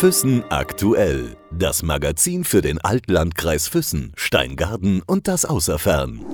[0.00, 1.36] Füssen aktuell.
[1.50, 6.24] Das Magazin für den Altlandkreis Füssen, Steingarten und das Außerfern.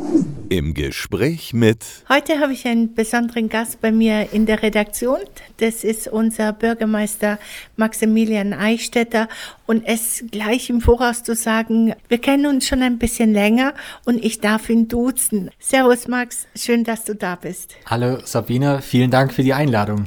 [0.50, 1.84] Im Gespräch mit.
[2.08, 5.18] Heute habe ich einen besonderen Gast bei mir in der Redaktion.
[5.56, 7.40] Das ist unser Bürgermeister
[7.74, 9.28] Maximilian Eichstätter.
[9.66, 13.74] Und es gleich im Voraus zu sagen, wir kennen uns schon ein bisschen länger
[14.04, 15.50] und ich darf ihn duzen.
[15.58, 17.74] Servus Max, schön, dass du da bist.
[17.86, 20.06] Hallo Sabine, vielen Dank für die Einladung.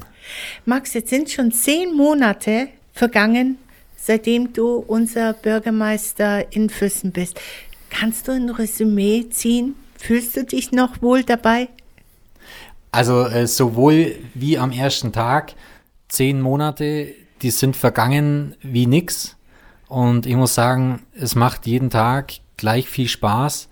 [0.63, 3.57] Max, jetzt sind schon zehn Monate vergangen,
[3.95, 7.39] seitdem du unser Bürgermeister in Füssen bist.
[7.89, 9.75] Kannst du ein Resümee ziehen?
[9.97, 11.69] Fühlst du dich noch wohl dabei?
[12.91, 15.53] Also äh, sowohl wie am ersten Tag,
[16.09, 19.37] zehn Monate, die sind vergangen wie nix.
[19.87, 23.69] Und ich muss sagen, es macht jeden Tag gleich viel Spaß.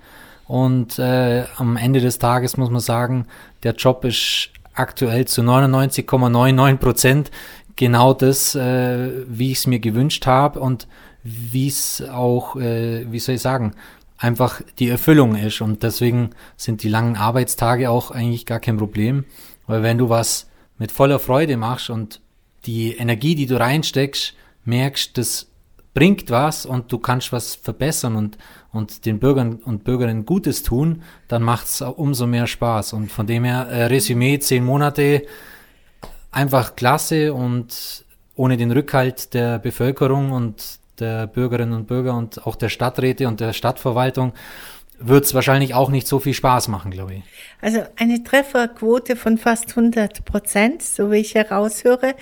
[0.47, 3.27] Und äh, am Ende des Tages muss man sagen,
[3.63, 7.31] der Job ist aktuell zu 99,99 Prozent
[7.77, 10.87] genau das, äh, wie ich es mir gewünscht habe und
[11.23, 13.73] wie es auch, äh, wie soll ich sagen,
[14.17, 15.61] einfach die Erfüllung ist.
[15.61, 19.25] Und deswegen sind die langen Arbeitstage auch eigentlich gar kein Problem.
[19.67, 22.21] Weil wenn du was mit voller Freude machst und
[22.65, 24.33] die Energie, die du reinsteckst,
[24.65, 25.47] merkst, das
[25.93, 28.37] bringt was und du kannst was verbessern und,
[28.71, 32.93] und den Bürgern und Bürgerinnen Gutes tun, dann macht es umso mehr Spaß.
[32.93, 35.23] Und von dem her, äh, Resümee, zehn Monate,
[36.37, 42.55] einfach klasse und ohne den Rückhalt der Bevölkerung und der Bürgerinnen und Bürger und auch
[42.55, 44.33] der Stadträte und der Stadtverwaltung
[44.99, 47.23] wird es wahrscheinlich auch nicht so viel Spaß machen, glaube ich.
[47.61, 52.15] Also eine Trefferquote von fast 100 Prozent, so wie ich heraushöre.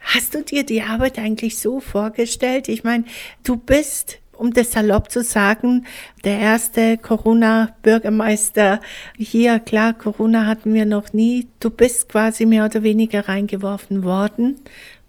[0.00, 2.68] Hast du dir die Arbeit eigentlich so vorgestellt?
[2.68, 3.04] Ich meine,
[3.44, 5.86] du bist um das salopp zu sagen,
[6.24, 8.80] der erste Corona-Bürgermeister
[9.16, 11.48] hier, klar, Corona hatten wir noch nie.
[11.60, 14.56] Du bist quasi mehr oder weniger reingeworfen worden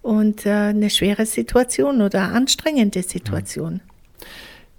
[0.02, 3.80] und äh, eine schwere Situation oder anstrengende Situation.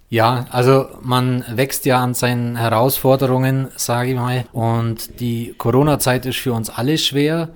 [0.08, 4.44] Ja, also man wächst ja an seinen Herausforderungen, sage ich mal.
[4.52, 7.48] Und die Corona-Zeit ist für uns alle schwer.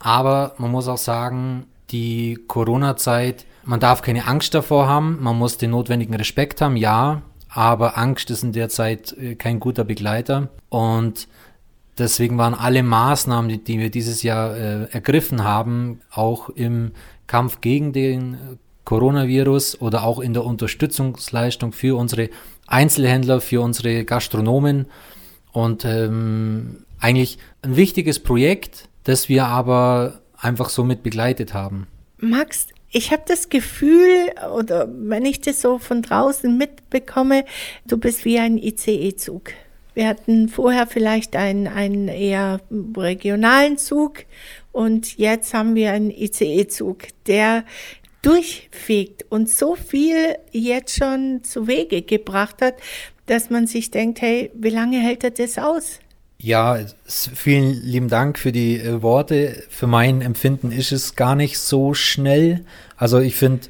[0.00, 5.56] Aber man muss auch sagen, die Corona-Zeit man darf keine Angst davor haben, man muss
[5.56, 10.48] den notwendigen Respekt haben, ja, aber Angst ist in der Zeit äh, kein guter Begleiter.
[10.68, 11.28] Und
[11.96, 16.90] deswegen waren alle Maßnahmen, die, die wir dieses Jahr äh, ergriffen haben, auch im
[17.28, 22.28] Kampf gegen den Coronavirus oder auch in der Unterstützungsleistung für unsere
[22.66, 24.86] Einzelhändler, für unsere Gastronomen
[25.52, 31.86] und ähm, eigentlich ein wichtiges Projekt, das wir aber einfach so mit begleitet haben.
[32.18, 37.44] Max, ich habe das Gefühl, oder wenn ich das so von draußen mitbekomme,
[37.86, 39.52] du bist wie ein ICE-Zug.
[39.94, 42.60] Wir hatten vorher vielleicht einen, einen eher
[42.96, 44.24] regionalen Zug
[44.72, 47.64] und jetzt haben wir einen ICE-Zug, der
[48.22, 52.74] durchfegt und so viel jetzt schon zu Wege gebracht hat,
[53.26, 56.00] dass man sich denkt, hey, wie lange hält er das aus?
[56.42, 59.62] Ja, vielen lieben Dank für die äh, Worte.
[59.68, 62.64] Für mein Empfinden ist es gar nicht so schnell.
[62.96, 63.66] Also ich finde,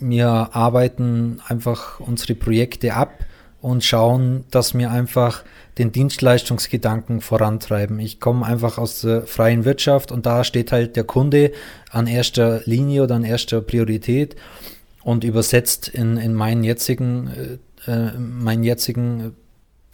[0.00, 3.26] wir arbeiten einfach unsere Projekte ab
[3.60, 5.44] und schauen, dass wir einfach
[5.76, 8.00] den Dienstleistungsgedanken vorantreiben.
[8.00, 11.52] Ich komme einfach aus der freien Wirtschaft und da steht halt der Kunde
[11.90, 14.36] an erster Linie oder an erster Priorität
[15.02, 19.34] und übersetzt in, in meinen jetzigen, äh, äh meinen jetzigen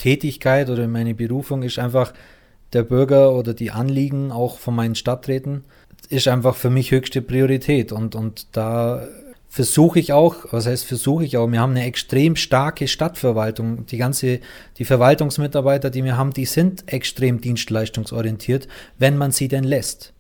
[0.01, 2.13] Tätigkeit oder meine Berufung ist einfach
[2.73, 5.65] der Bürger oder die Anliegen auch von meinen Stadträten
[6.09, 9.07] ist einfach für mich höchste Priorität und, und da
[9.49, 13.85] versuche ich auch, was heißt versuche ich auch, wir haben eine extrem starke Stadtverwaltung.
[13.87, 14.39] Die ganze,
[14.79, 18.69] die Verwaltungsmitarbeiter, die wir haben, die sind extrem dienstleistungsorientiert,
[18.99, 20.13] wenn man sie denn lässt.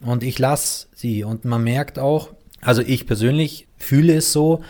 [0.00, 2.30] Und ich lasse sie und man merkt auch,
[2.60, 4.62] also ich persönlich fühle es so,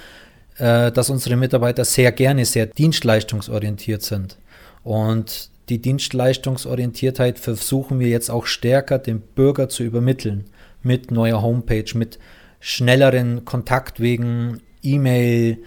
[0.59, 4.39] äh, dass unsere Mitarbeiter sehr gerne sehr dienstleistungsorientiert sind.
[4.85, 10.45] Und die Dienstleistungsorientiertheit versuchen wir jetzt auch stärker dem Bürger zu übermitteln
[10.83, 12.19] mit neuer Homepage, mit
[12.61, 15.59] schnelleren Kontaktwegen, E-Mail,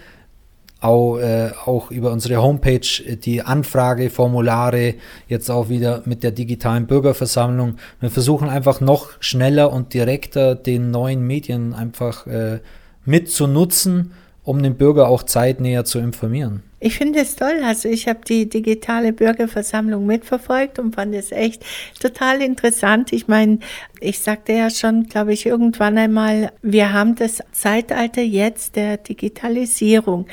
[0.79, 2.87] auch, äh, auch über unsere Homepage
[3.23, 4.93] die Anfrageformulare,
[5.27, 7.77] jetzt auch wieder mit der digitalen Bürgerversammlung.
[7.99, 12.59] Wir versuchen einfach noch schneller und direkter den neuen Medien einfach äh,
[13.05, 14.11] mitzunutzen,
[14.47, 16.63] um den Bürger auch zeitnäher zu informieren.
[16.79, 17.59] Ich finde es toll.
[17.65, 21.65] Also ich habe die digitale Bürgerversammlung mitverfolgt und fand es echt
[21.99, 23.11] total interessant.
[23.11, 23.59] Ich meine,
[23.99, 30.27] ich sagte ja schon, glaube ich, irgendwann einmal, wir haben das Zeitalter jetzt der Digitalisierung.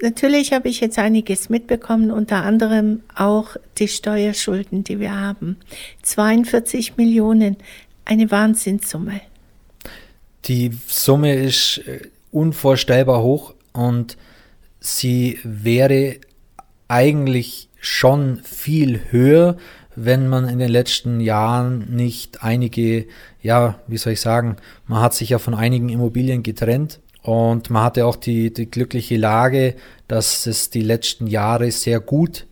[0.00, 5.56] Natürlich habe ich jetzt einiges mitbekommen, unter anderem auch die Steuerschulden, die wir haben.
[6.02, 7.56] 42 Millionen,
[8.04, 9.20] eine Wahnsinnssumme.
[10.44, 12.02] Die Summe ist äh,
[12.38, 14.16] unvorstellbar hoch und
[14.80, 16.16] sie wäre
[16.88, 19.56] eigentlich schon viel höher,
[19.94, 23.06] wenn man in den letzten Jahren nicht einige,
[23.42, 24.56] ja, wie soll ich sagen,
[24.86, 29.16] man hat sich ja von einigen Immobilien getrennt und man hatte auch die, die glückliche
[29.16, 29.74] Lage,
[30.06, 32.46] dass es die letzten Jahre sehr gut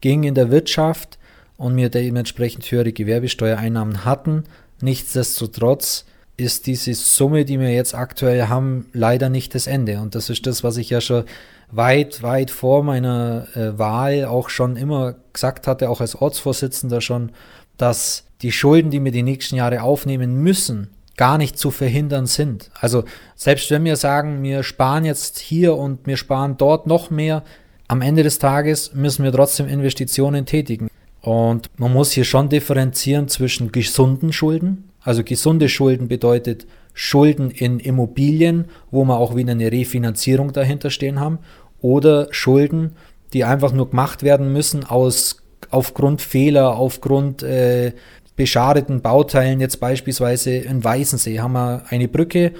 [0.00, 1.18] ging in der Wirtschaft
[1.56, 4.44] und wir dementsprechend höhere Gewerbesteuereinnahmen hatten.
[4.80, 6.04] Nichtsdestotrotz
[6.42, 10.00] ist diese Summe, die wir jetzt aktuell haben, leider nicht das Ende.
[10.00, 11.24] Und das ist das, was ich ja schon
[11.70, 17.32] weit, weit vor meiner äh, Wahl auch schon immer gesagt hatte, auch als Ortsvorsitzender schon,
[17.78, 22.70] dass die Schulden, die wir die nächsten Jahre aufnehmen müssen, gar nicht zu verhindern sind.
[22.74, 23.04] Also
[23.36, 27.42] selbst wenn wir sagen, wir sparen jetzt hier und wir sparen dort noch mehr,
[27.88, 30.88] am Ende des Tages müssen wir trotzdem Investitionen tätigen.
[31.20, 34.90] Und man muss hier schon differenzieren zwischen gesunden Schulden.
[35.02, 41.20] Also gesunde Schulden bedeutet Schulden in Immobilien, wo wir auch wieder eine Refinanzierung dahinter stehen
[41.20, 41.38] haben,
[41.80, 42.92] oder Schulden,
[43.32, 47.92] die einfach nur gemacht werden müssen aus aufgrund Fehler, aufgrund äh,
[48.36, 49.60] beschadeten Bauteilen.
[49.60, 52.52] Jetzt beispielsweise in Weißensee haben wir eine Brücke.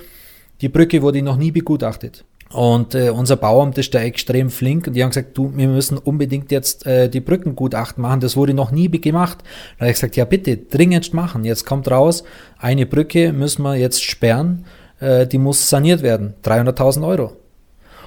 [0.60, 2.24] Die Brücke wurde noch nie begutachtet.
[2.52, 5.96] Und äh, unser Bauamt ist da extrem flink und die haben gesagt, du, wir müssen
[5.96, 8.20] unbedingt jetzt äh, die Brückengutachten machen.
[8.20, 9.38] Das wurde noch nie gemacht.
[9.78, 11.44] Da habe ich gesagt, ja bitte, dringend machen.
[11.44, 12.24] Jetzt kommt raus,
[12.58, 14.66] eine Brücke müssen wir jetzt sperren,
[15.00, 16.34] äh, die muss saniert werden.
[16.44, 17.32] 300.000 Euro.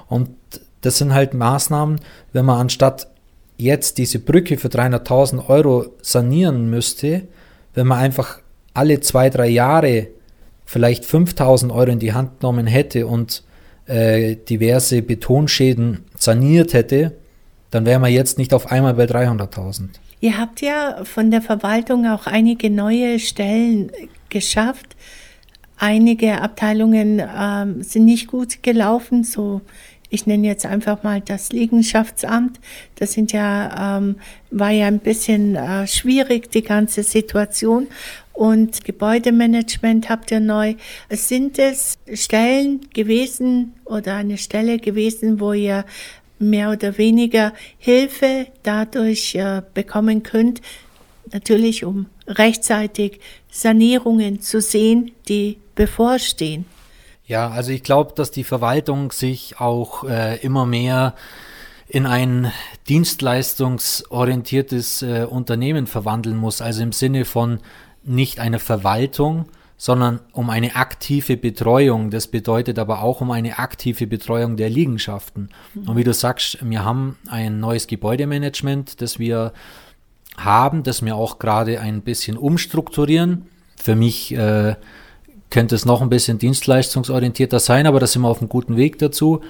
[0.08, 0.30] Und
[0.82, 2.00] das sind halt Maßnahmen,
[2.32, 3.08] wenn man anstatt
[3.58, 7.24] jetzt diese Brücke für 300.000 Euro sanieren müsste,
[7.74, 8.40] wenn man einfach
[8.76, 10.08] alle zwei, drei Jahre
[10.66, 13.44] vielleicht 5.000 Euro in die Hand genommen hätte und
[13.88, 17.14] äh, diverse Betonschäden saniert hätte,
[17.72, 19.90] dann wären wir jetzt nicht auf einmal bei 300.000.
[20.22, 23.92] Ihr habt ja von der Verwaltung auch einige neue Stellen
[24.30, 24.96] geschafft.
[25.78, 29.62] Einige Abteilungen ähm, sind nicht gut gelaufen, so
[30.16, 32.60] ich nenne jetzt einfach mal das Liegenschaftsamt.
[32.96, 34.16] Das sind ja, ähm,
[34.50, 37.88] war ja ein bisschen äh, schwierig, die ganze Situation.
[38.34, 40.76] Und Gebäudemanagement habt ihr neu.
[41.10, 45.86] Sind es Stellen gewesen oder eine Stelle gewesen, wo ihr
[46.40, 50.62] mehr oder weniger Hilfe dadurch äh, bekommen könnt,
[51.32, 53.20] natürlich um rechtzeitig
[53.50, 56.66] Sanierungen zu sehen, die bevorstehen?
[57.28, 61.14] Ja, also ich glaube, dass die Verwaltung sich auch äh, immer mehr
[61.88, 62.52] in ein
[62.88, 67.60] dienstleistungsorientiertes äh, Unternehmen verwandeln muss, also im Sinne von
[68.04, 69.46] nicht eine Verwaltung,
[69.78, 72.12] sondern um eine aktive Betreuung.
[72.12, 75.50] Das bedeutet aber auch um eine aktive Betreuung der Liegenschaften.
[75.74, 75.90] Mhm.
[75.90, 79.54] Und wie du sagst, wir haben ein neues Gebäudemanagement, das wir
[80.38, 83.48] haben, das wir auch gerade ein bisschen umstrukturieren.
[83.76, 84.76] Für mich äh,
[85.50, 89.00] könnte es noch ein bisschen dienstleistungsorientierter sein, aber da sind wir auf einem guten Weg
[89.00, 89.42] dazu.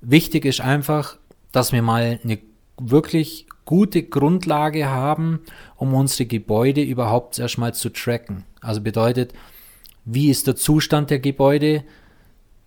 [0.00, 1.16] Wichtig ist einfach,
[1.52, 2.38] dass wir mal eine
[2.78, 5.40] wirklich gute Grundlage haben,
[5.76, 8.44] um unsere Gebäude überhaupt erstmal zu tracken.
[8.60, 9.32] Also bedeutet,
[10.04, 11.84] wie ist der Zustand der Gebäude,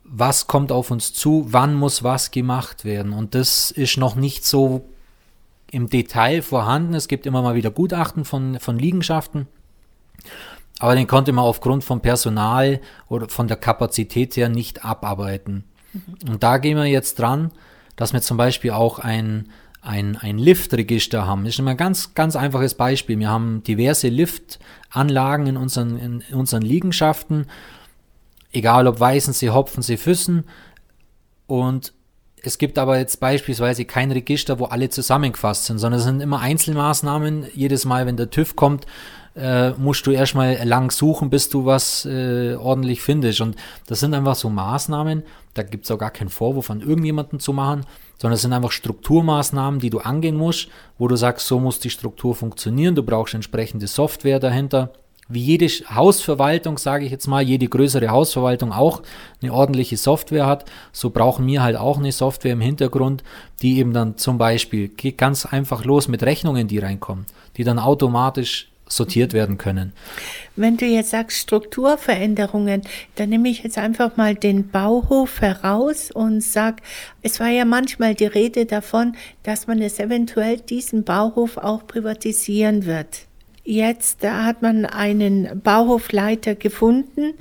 [0.03, 3.13] was kommt auf uns zu, wann muss was gemacht werden.
[3.13, 4.83] Und das ist noch nicht so
[5.71, 6.95] im Detail vorhanden.
[6.95, 9.47] Es gibt immer mal wieder Gutachten von, von Liegenschaften.
[10.79, 15.65] Aber den konnte man aufgrund vom Personal oder von der Kapazität her nicht abarbeiten.
[15.93, 16.31] Mhm.
[16.31, 17.51] Und da gehen wir jetzt dran,
[17.95, 19.49] dass wir zum Beispiel auch ein,
[19.81, 21.43] ein, ein Liftregister haben.
[21.43, 23.19] Das ist immer ein ganz, ganz einfaches Beispiel.
[23.19, 27.47] Wir haben diverse Liftanlagen in unseren, in unseren Liegenschaften,
[28.53, 30.45] egal ob Weißensee, Hopfensee, Füssen.
[31.45, 31.93] Und
[32.43, 36.39] es gibt aber jetzt beispielsweise kein Register, wo alle zusammengefasst sind, sondern es sind immer
[36.39, 37.47] Einzelmaßnahmen.
[37.53, 38.85] Jedes Mal, wenn der TÜV kommt,
[39.35, 43.41] äh, musst du erstmal lang suchen, bis du was äh, ordentlich findest.
[43.41, 43.55] Und
[43.87, 47.53] das sind einfach so Maßnahmen, da gibt es auch gar keinen Vorwurf an irgendjemanden zu
[47.53, 47.85] machen,
[48.17, 51.89] sondern es sind einfach Strukturmaßnahmen, die du angehen musst, wo du sagst, so muss die
[51.89, 54.93] Struktur funktionieren, du brauchst entsprechende Software dahinter.
[55.31, 59.03] Wie jede Hausverwaltung, sage ich jetzt mal, jede größere Hausverwaltung auch
[59.41, 63.23] eine ordentliche Software hat, so brauchen wir halt auch eine Software im Hintergrund,
[63.61, 67.77] die eben dann zum Beispiel geht ganz einfach los mit Rechnungen, die reinkommen, die dann
[67.77, 69.93] automatisch sortiert werden können.
[70.55, 72.81] Wenn du jetzt sagst Strukturveränderungen,
[73.15, 76.81] dann nehme ich jetzt einfach mal den Bauhof heraus und sag,
[77.21, 82.85] es war ja manchmal die Rede davon, dass man es eventuell diesen Bauhof auch privatisieren
[82.85, 83.28] wird.
[83.69, 87.33] Jetzt hat man einen Bauhofleiter gefunden,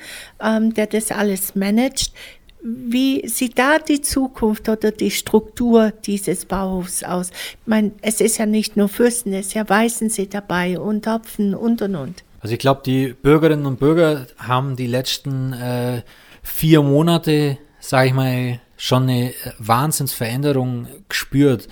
[0.43, 2.13] ähm, der das alles managt.
[2.61, 7.31] Wie sieht da die Zukunft oder die Struktur dieses Bauhofs aus?
[7.31, 11.55] Ich meine, es ist ja nicht nur Fürsten, es ist ja Weißensee dabei und Hopfen
[11.55, 12.25] und und und.
[12.41, 16.03] Also ich glaube, die Bürgerinnen und Bürger haben die letzten äh,
[16.43, 21.69] vier Monate sage ich mal, schon eine Wahnsinnsveränderung gespürt.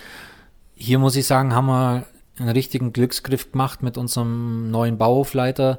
[0.74, 2.06] Hier muss ich sagen, haben wir
[2.38, 5.78] einen richtigen Glücksgriff gemacht mit unserem neuen Bauhofleiter,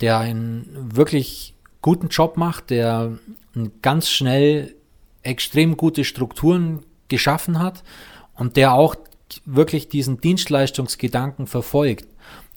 [0.00, 3.18] der einen wirklich guten Job macht, der
[3.82, 4.74] ganz schnell
[5.22, 7.82] extrem gute Strukturen geschaffen hat
[8.34, 8.96] und der auch
[9.44, 12.06] wirklich diesen Dienstleistungsgedanken verfolgt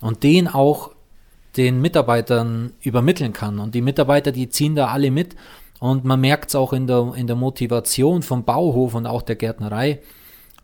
[0.00, 0.92] und den auch
[1.56, 3.58] den Mitarbeitern übermitteln kann.
[3.58, 5.34] Und die Mitarbeiter, die ziehen da alle mit.
[5.80, 9.36] Und man merkt es auch in der, in der Motivation vom Bauhof und auch der
[9.36, 10.00] Gärtnerei,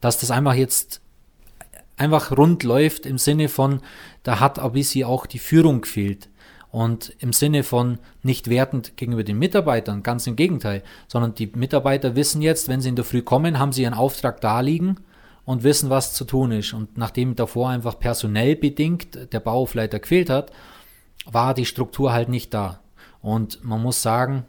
[0.00, 1.00] dass das einfach jetzt
[1.96, 3.80] einfach rund läuft im Sinne von,
[4.22, 6.28] da hat bisschen auch die Führung gefehlt.
[6.70, 12.16] Und im Sinne von nicht wertend gegenüber den Mitarbeitern, ganz im Gegenteil, sondern die Mitarbeiter
[12.16, 14.96] wissen jetzt, wenn sie in der Früh kommen, haben sie ihren Auftrag da liegen
[15.44, 16.72] und wissen, was zu tun ist.
[16.72, 20.50] Und nachdem davor einfach personell bedingt der Bauhofleiter gefehlt hat,
[21.26, 22.80] war die Struktur halt nicht da.
[23.22, 24.44] Und man muss sagen,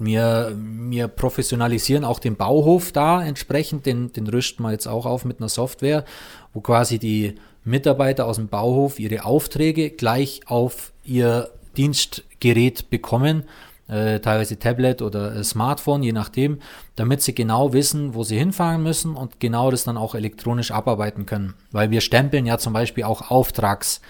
[0.00, 5.24] wir, wir professionalisieren auch den Bauhof da entsprechend, den, den rüsten wir jetzt auch auf
[5.24, 6.04] mit einer Software,
[6.52, 13.44] wo quasi die Mitarbeiter aus dem Bauhof ihre Aufträge gleich auf ihr Dienstgerät bekommen,
[13.88, 16.60] äh, teilweise Tablet oder äh, Smartphone, je nachdem,
[16.96, 21.26] damit sie genau wissen, wo sie hinfahren müssen und genau das dann auch elektronisch abarbeiten
[21.26, 21.54] können.
[21.72, 24.00] Weil wir stempeln ja zum Beispiel auch Auftrags,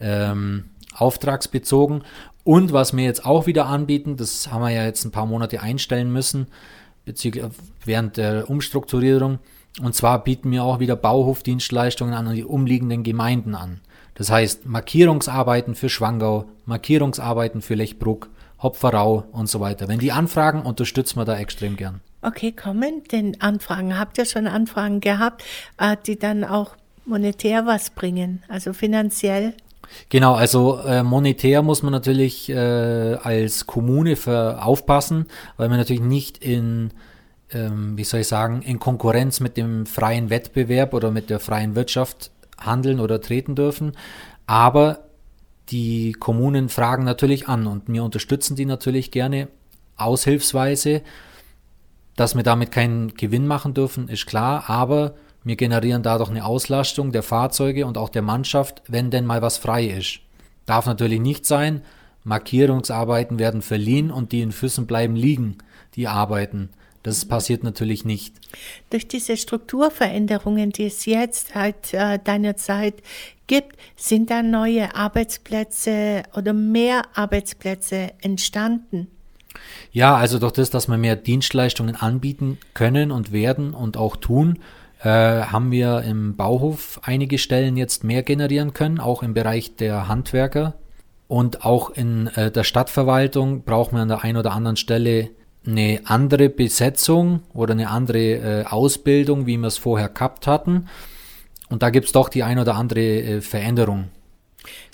[0.00, 2.02] ähm, auftragsbezogen.
[2.44, 5.62] Und was wir jetzt auch wieder anbieten, das haben wir ja jetzt ein paar Monate
[5.62, 6.48] einstellen müssen,
[7.04, 7.44] bezüglich
[7.84, 9.38] während der Umstrukturierung.
[9.80, 13.80] Und zwar bieten wir auch wieder Bauhofdienstleistungen an die umliegenden Gemeinden an.
[14.14, 18.28] Das heißt Markierungsarbeiten für Schwangau, Markierungsarbeiten für Lechbruck,
[18.62, 19.88] Hopferau und so weiter.
[19.88, 22.00] Wenn die anfragen, unterstützen wir da extrem gern.
[22.20, 23.98] Okay, kommen denn Anfragen?
[23.98, 25.42] Habt ihr schon Anfragen gehabt,
[25.78, 29.54] äh, die dann auch monetär was bringen, also finanziell?
[30.08, 35.26] Genau, also äh, monetär muss man natürlich äh, als Kommune für aufpassen,
[35.56, 36.92] weil man natürlich nicht in,
[37.52, 41.74] ähm, wie soll ich sagen, in Konkurrenz mit dem freien Wettbewerb oder mit der freien
[41.74, 43.92] Wirtschaft handeln oder treten dürfen.
[44.46, 45.00] Aber
[45.70, 49.48] die Kommunen fragen natürlich an und wir unterstützen die natürlich gerne
[49.96, 51.02] aushilfsweise.
[52.16, 57.10] Dass wir damit keinen Gewinn machen dürfen, ist klar, aber wir generieren dadurch eine Auslastung
[57.10, 60.20] der Fahrzeuge und auch der Mannschaft, wenn denn mal was frei ist.
[60.66, 61.82] Darf natürlich nicht sein,
[62.24, 65.58] Markierungsarbeiten werden verliehen und die in Füssen bleiben liegen,
[65.96, 66.70] die Arbeiten.
[67.02, 68.34] Das passiert natürlich nicht.
[68.90, 72.94] Durch diese Strukturveränderungen, die es jetzt seit äh, deiner Zeit
[73.48, 79.08] gibt, sind da neue Arbeitsplätze oder mehr Arbeitsplätze entstanden?
[79.90, 84.60] Ja, also durch das, dass wir mehr Dienstleistungen anbieten können und werden und auch tun,
[85.02, 90.08] äh, haben wir im Bauhof einige Stellen jetzt mehr generieren können, auch im Bereich der
[90.08, 90.74] Handwerker.
[91.26, 95.30] Und auch in äh, der Stadtverwaltung brauchen wir an der einen oder anderen Stelle
[95.66, 100.88] eine andere Besetzung oder eine andere äh, Ausbildung, wie wir es vorher gehabt hatten.
[101.68, 104.10] Und da gibt es doch die ein oder andere äh, Veränderung.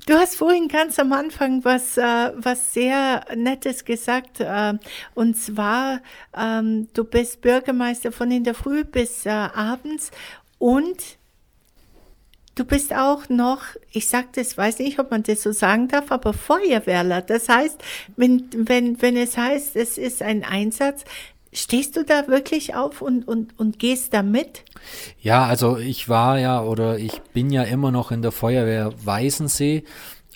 [0.06, 4.40] Du hast vorhin ganz am Anfang was, äh, was sehr Nettes gesagt.
[4.40, 4.74] Äh,
[5.14, 6.00] und zwar,
[6.34, 10.10] ähm, du bist Bürgermeister von in der Früh bis äh, abends
[10.58, 11.17] und
[12.58, 13.62] du bist auch noch,
[13.92, 17.22] ich sag das, weiß nicht, ob man das so sagen darf, aber Feuerwehrler.
[17.22, 17.78] Das heißt,
[18.16, 21.04] wenn, wenn, wenn es heißt, es ist ein Einsatz,
[21.50, 24.64] Stehst du da wirklich auf und, und, und gehst da mit?
[25.22, 29.82] Ja, also ich war ja oder ich bin ja immer noch in der Feuerwehr Weißensee.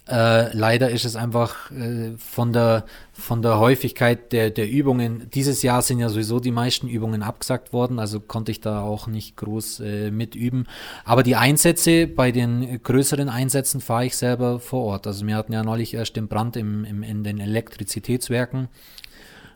[0.08, 5.62] Äh, leider ist es einfach äh, von, der, von der Häufigkeit der, der Übungen, dieses
[5.62, 9.36] Jahr sind ja sowieso die meisten Übungen abgesagt worden, also konnte ich da auch nicht
[9.36, 10.66] groß äh, mitüben.
[11.04, 15.06] Aber die Einsätze, bei den größeren Einsätzen fahre ich selber vor Ort.
[15.06, 18.66] Also wir hatten ja neulich erst den Brand im, im, in den Elektrizitätswerken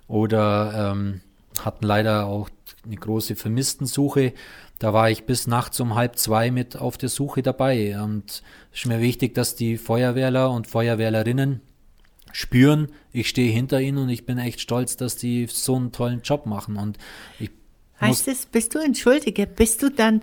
[0.06, 1.22] oder ähm,
[1.64, 2.48] hatten leider auch
[2.84, 4.32] eine große Vermisstensuche.
[4.78, 8.00] Da war ich bis nachts um halb zwei mit auf der Suche dabei.
[8.00, 8.42] Und
[8.72, 11.60] es ist mir wichtig, dass die Feuerwehrler und Feuerwehrlerinnen
[12.32, 16.20] spüren, ich stehe hinter ihnen und ich bin echt stolz, dass die so einen tollen
[16.22, 16.76] Job machen.
[16.76, 16.98] Und
[17.38, 17.50] ich
[18.00, 20.20] heißt es, bist du, entschuldige, bist du dann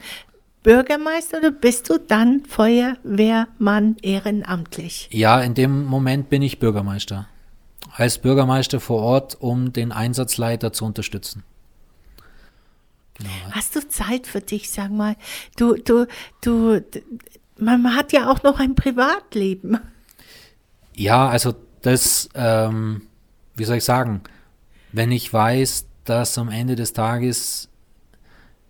[0.62, 5.10] Bürgermeister oder bist du dann Feuerwehrmann ehrenamtlich?
[5.12, 7.28] Ja, in dem Moment bin ich Bürgermeister
[7.96, 11.44] als Bürgermeister vor Ort, um den Einsatzleiter zu unterstützen.
[13.16, 13.30] Genau.
[13.52, 15.16] Hast du Zeit für dich, sag mal?
[15.56, 16.08] Du, du,
[16.42, 16.84] du,
[17.58, 19.80] man hat ja auch noch ein Privatleben.
[20.96, 23.04] Ja, also das, ähm,
[23.56, 24.22] wie soll ich sagen,
[24.92, 27.70] wenn ich weiß, dass am Ende des Tages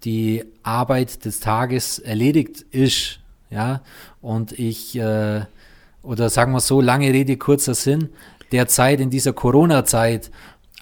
[0.04, 3.20] die Arbeit des Tages erledigt ist,
[3.50, 3.82] ja,
[4.22, 5.42] und ich, äh,
[6.02, 8.10] oder sagen wir so, lange Rede, kurzer Sinn,
[8.52, 10.32] der Zeit, in dieser Corona-Zeit,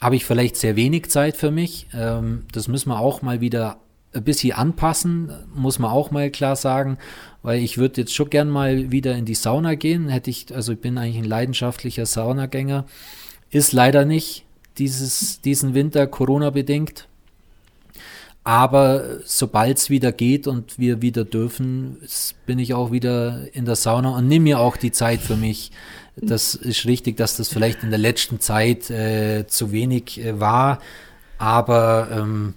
[0.02, 1.88] habe ich vielleicht sehr wenig Zeit für mich.
[1.94, 3.78] Ähm, das müssen wir auch mal wieder
[4.14, 6.98] ein bisschen anpassen, muss man auch mal klar sagen,
[7.44, 10.10] weil ich würde jetzt schon gern mal wieder in die Sauna gehen.
[10.10, 12.86] Hätte ich, also ich bin eigentlich ein leidenschaftlicher Saunagänger.
[13.52, 14.44] Ist leider nicht
[14.78, 17.08] dieses, diesen Winter Corona bedingt.
[18.44, 21.98] Aber sobald es wieder geht und wir wieder dürfen,
[22.48, 25.72] bin ich auch wieder in der Sauna und nehme mir auch die Zeit für mich.
[26.16, 30.80] Das ist richtig, dass das vielleicht in der letzten Zeit äh, zu wenig äh, war,
[31.38, 32.54] aber ähm,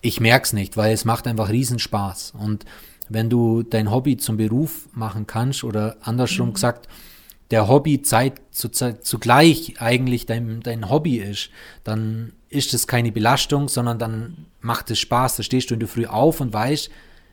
[0.00, 2.34] ich merke es nicht, weil es macht einfach Riesenspaß.
[2.38, 2.64] Und
[3.08, 6.54] wenn du dein Hobby zum Beruf machen kannst oder andersrum mhm.
[6.54, 6.88] gesagt,
[7.50, 11.50] der Hobby Zeit zu, zugleich eigentlich dein, dein Hobby ist,
[11.84, 15.36] dann ist es keine Belastung, sondern dann macht es Spaß.
[15.36, 16.90] Da stehst du in der Früh auf und weißt,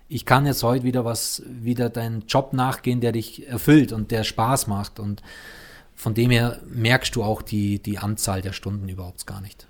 [0.08, 4.24] ich kann jetzt heute wieder was, wieder deinen Job nachgehen, der dich erfüllt und der
[4.24, 5.00] Spaß macht.
[5.00, 5.22] Und
[5.96, 9.66] von dem her merkst du auch die, die Anzahl der Stunden überhaupt gar nicht.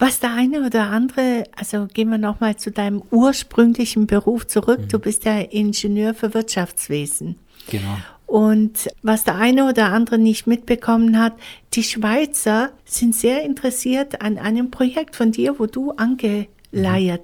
[0.00, 4.80] Was der eine oder andere, also gehen wir nochmal zu deinem ursprünglichen Beruf zurück.
[4.80, 4.88] Mhm.
[4.88, 7.36] Du bist ja Ingenieur für Wirtschaftswesen.
[7.68, 7.96] Genau.
[8.26, 11.32] Und was der eine oder andere nicht mitbekommen hat,
[11.74, 16.48] die Schweizer sind sehr interessiert an einem Projekt von dir, wo du angeleiert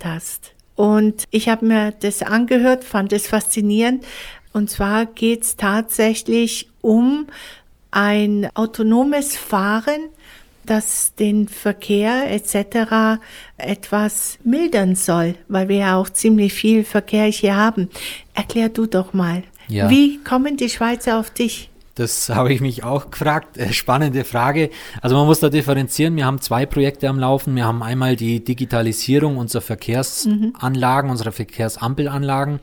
[0.05, 0.09] mhm.
[0.09, 0.54] hast.
[0.77, 4.05] Und ich habe mir das angehört, fand es faszinierend.
[4.53, 7.27] Und zwar geht es tatsächlich um
[7.91, 10.11] ein autonomes Fahren
[10.67, 13.21] das den Verkehr etc.
[13.57, 17.91] etwas mildern soll, weil wir ja auch ziemlich viel Verkehr hier haben.
[18.35, 19.91] Erklär du doch mal, ja.
[19.91, 21.71] wie kommen die Schweizer auf dich?
[21.95, 23.57] Das habe ich mich auch gefragt.
[23.57, 24.71] Äh, spannende Frage.
[25.01, 26.17] Also man muss da differenzieren.
[26.17, 27.55] Wir haben zwei Projekte am Laufen.
[27.55, 31.13] Wir haben einmal die Digitalisierung unserer Verkehrsanlagen, mhm.
[31.13, 32.59] unserer Verkehrsampelanlagen.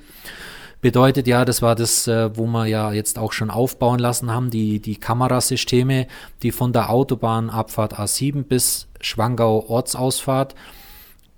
[0.81, 4.49] Bedeutet ja, das war das, äh, wo wir ja jetzt auch schon aufbauen lassen haben,
[4.49, 6.07] die, die Kamerasysteme,
[6.41, 10.55] die von der Autobahnabfahrt A7 bis Schwangau Ortsausfahrt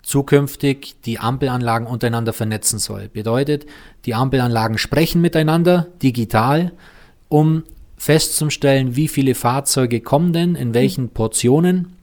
[0.01, 3.09] zukünftig die Ampelanlagen untereinander vernetzen soll.
[3.09, 3.65] Bedeutet,
[4.05, 6.74] die Ampelanlagen sprechen miteinander digital,
[7.29, 7.63] um
[8.03, 11.94] festzustellen, wie viele Fahrzeuge kommen denn, in welchen Portionen,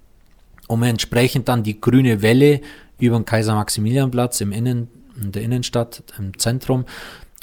[0.66, 2.62] um entsprechend dann die grüne Welle
[2.98, 4.88] über den Kaiser-Maximilian-Platz im Innen,
[5.20, 6.86] in der Innenstadt, im Zentrum,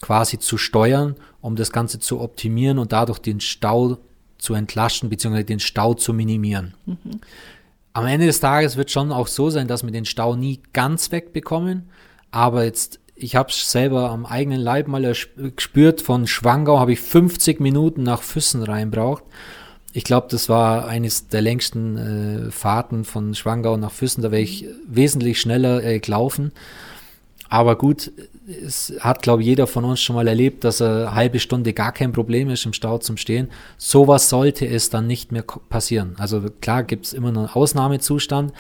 [0.02, 4.00] quasi zu steuern, um das Ganze zu optimieren und dadurch den Stau
[4.40, 5.44] zu entlasten bzw.
[5.44, 6.74] den Stau zu minimieren.
[6.88, 7.22] Mhm.
[7.94, 11.12] Am Ende des Tages wird schon auch so sein, dass wir den Stau nie ganz
[11.12, 11.90] wegbekommen,
[12.32, 15.14] aber jetzt ich habe es selber am eigenen Leib mal
[15.56, 19.24] gespürt, von Schwangau habe ich 50 Minuten nach Füssen reinbraucht.
[19.94, 24.22] Ich glaube, das war eines der längsten äh, Fahrten von Schwangau nach Füssen.
[24.22, 26.52] Da wäre ich wesentlich schneller äh, gelaufen.
[27.50, 28.12] Aber gut,
[28.48, 31.94] es hat, glaube ich, jeder von uns schon mal erlebt, dass eine halbe Stunde gar
[31.94, 33.50] kein Problem ist, im Stau zum Stehen.
[33.78, 36.16] Sowas sollte es dann nicht mehr passieren.
[36.18, 38.54] Also klar gibt es immer noch einen Ausnahmezustand,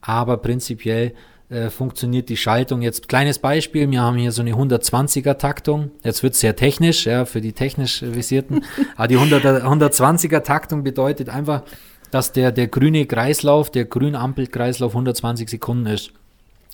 [0.00, 1.14] aber prinzipiell
[1.50, 2.82] äh, funktioniert die Schaltung.
[2.82, 5.90] Jetzt kleines Beispiel, wir haben hier so eine 120er Taktung.
[6.02, 8.64] Jetzt wird es sehr technisch, ja, für die technisch Visierten.
[8.96, 11.62] aber die 100, 120er Taktung bedeutet einfach,
[12.10, 16.12] dass der, der grüne Kreislauf, der grüne Ampelkreislauf 120 Sekunden ist.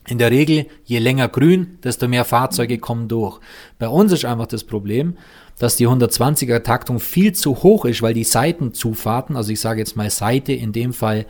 [0.06, 3.38] In der Regel, je länger grün, desto mehr Fahrzeuge kommen durch.
[3.78, 5.16] Bei uns ist einfach das Problem,
[5.58, 9.96] dass die 120er Taktung viel zu hoch ist, weil die Seitenzufahrten, also ich sage jetzt
[9.96, 11.26] mal Seite, in dem Fall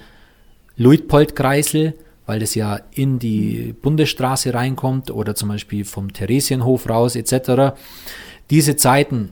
[0.77, 1.95] Luitpold-Kreisel,
[2.31, 7.75] weil das ja in die Bundesstraße reinkommt oder zum Beispiel vom Theresienhof raus etc.
[8.51, 9.31] Diese Zeiten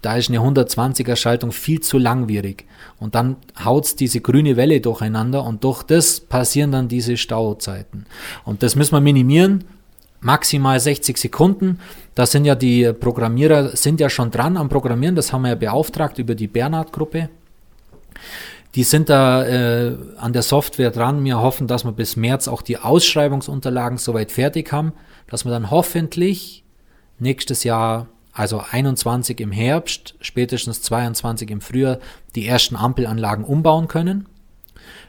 [0.00, 2.64] da ist eine 120er Schaltung viel zu langwierig.
[2.98, 8.06] Und dann haut's diese grüne Welle durcheinander und durch das passieren dann diese Stauzeiten.
[8.46, 9.64] Und das müssen wir minimieren.
[10.20, 11.80] Maximal 60 Sekunden.
[12.14, 15.16] Da sind ja die Programmierer, sind ja schon dran am Programmieren.
[15.16, 17.28] Das haben wir ja beauftragt über die Bernhard-Gruppe.
[18.74, 21.24] Die sind da äh, an der Software dran.
[21.24, 24.92] Wir hoffen, dass wir bis März auch die Ausschreibungsunterlagen soweit fertig haben,
[25.26, 26.64] dass wir dann hoffentlich
[27.18, 31.98] nächstes Jahr also 21 im Herbst, spätestens 22 im Frühjahr,
[32.36, 34.26] die ersten Ampelanlagen umbauen können.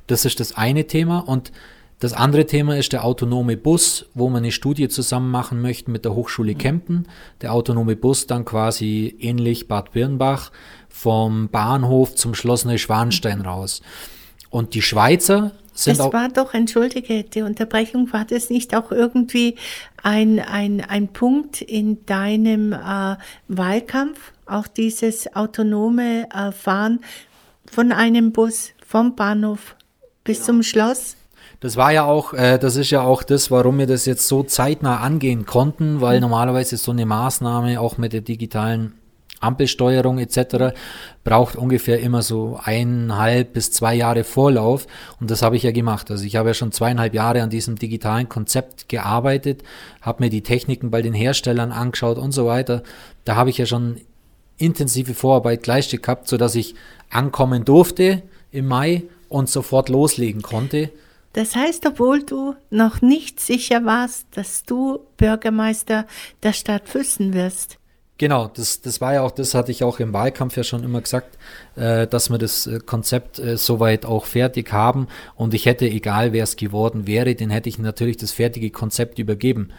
[0.08, 1.20] Das ist das eine Thema.
[1.20, 1.52] Und
[2.00, 6.06] das andere Thema ist der autonome Bus, wo wir eine Studie zusammen machen möchten mit
[6.06, 7.08] der Hochschule Kempten.
[7.42, 10.52] Der autonome Bus dann quasi ähnlich Bad Birnbach
[11.00, 13.82] vom Bahnhof zum Schloss Neuschwanstein raus.
[14.50, 19.56] Und die Schweizer sind es war doch, entschuldige die Unterbrechung, war das nicht auch irgendwie
[20.04, 23.16] ein, ein, ein Punkt in deinem äh,
[23.48, 27.00] Wahlkampf, auch dieses autonome äh, Fahren
[27.72, 29.76] von einem Bus vom Bahnhof
[30.26, 30.44] bis ja.
[30.46, 31.16] zum Schloss?
[31.62, 34.44] Das war ja auch, äh, das ist ja auch das, warum wir das jetzt so
[34.44, 36.24] zeitnah angehen konnten, weil mhm.
[36.24, 38.99] normalerweise so eine Maßnahme auch mit der digitalen
[39.40, 40.76] Ampelsteuerung etc.
[41.24, 44.88] braucht ungefähr immer so eineinhalb bis zwei Jahre Vorlauf
[45.20, 46.12] und das habe ich ja gemacht.
[46.12, 49.64] Also ich habe ja schon zweieinhalb Jahre an diesem digitalen Konzept gearbeitet,
[50.02, 52.84] habe mir die Techniken bei den Herstellern angeschaut und so weiter.
[53.26, 54.02] Da habe ich ja schon
[54.58, 56.76] intensive Vorarbeit geleistet gehabt, sodass ich
[57.10, 58.22] ankommen durfte
[58.52, 60.90] im Mai und sofort loslegen konnte.
[61.34, 66.08] Das heißt, obwohl du noch nicht sicher warst, dass du Bürgermeister
[66.44, 67.78] der Stadt Füssen wirst.
[68.20, 71.00] Genau, das, das war ja auch, das hatte ich auch im Wahlkampf ja schon immer
[71.00, 71.38] gesagt,
[71.78, 76.34] äh, dass wir das äh, Konzept äh, soweit auch fertig haben und ich hätte, egal
[76.34, 79.70] wer es geworden wäre, den hätte ich natürlich das fertige Konzept übergeben,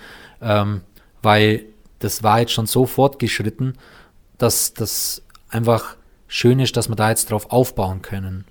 [0.40, 0.80] ähm,
[1.20, 1.66] weil
[1.98, 3.74] das war jetzt schon so fortgeschritten,
[4.38, 8.46] dass das einfach schön ist, dass wir da jetzt drauf aufbauen können.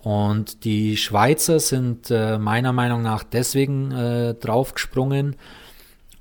[0.00, 5.36] Und die Schweizer sind äh, meiner Meinung nach deswegen äh, draufgesprungen,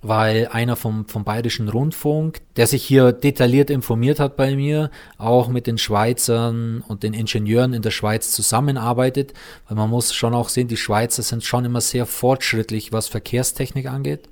[0.01, 5.47] weil einer vom, vom Bayerischen Rundfunk, der sich hier detailliert informiert hat bei mir, auch
[5.47, 9.34] mit den Schweizern und den Ingenieuren in der Schweiz zusammenarbeitet,
[9.67, 13.88] weil man muss schon auch sehen, die Schweizer sind schon immer sehr fortschrittlich, was Verkehrstechnik
[13.88, 14.29] angeht.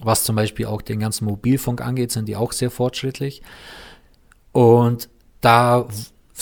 [0.00, 3.42] Was zum Beispiel auch den ganzen Mobilfunk angeht, sind die auch sehr fortschrittlich.
[4.52, 5.08] Und
[5.40, 5.86] da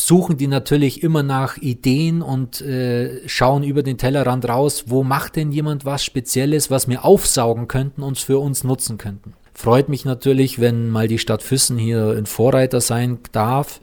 [0.06, 5.36] suchen die natürlich immer nach Ideen und äh, schauen über den Tellerrand raus, wo macht
[5.36, 9.34] denn jemand was Spezielles, was wir aufsaugen könnten und für uns nutzen könnten.
[9.54, 13.80] Freut mich natürlich, wenn mal die Stadt Füssen hier ein Vorreiter sein darf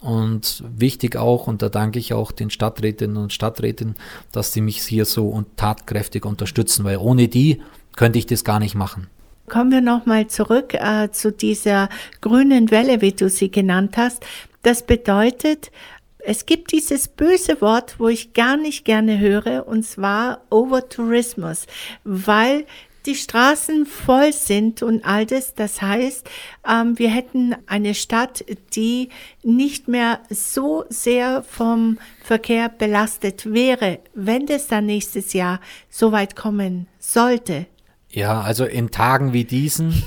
[0.00, 3.96] und wichtig auch, und da danke ich auch den Stadträtinnen und Stadträten,
[4.32, 7.60] dass sie mich hier so und tatkräftig unterstützen, weil ohne die
[7.96, 9.08] könnte ich das gar nicht machen.
[9.48, 11.88] Kommen wir nochmal zurück äh, zu dieser
[12.20, 14.24] grünen Welle, wie du sie genannt hast.
[14.68, 15.70] Das bedeutet,
[16.18, 21.66] es gibt dieses böse Wort, wo ich gar nicht gerne höre, und zwar Overtourismus,
[22.04, 22.66] weil
[23.06, 25.54] die Straßen voll sind und all das.
[25.54, 26.28] Das heißt,
[26.68, 29.08] ähm, wir hätten eine Stadt, die
[29.42, 36.36] nicht mehr so sehr vom Verkehr belastet wäre, wenn das dann nächstes Jahr so weit
[36.36, 37.64] kommen sollte.
[38.10, 40.02] Ja, also in Tagen wie diesen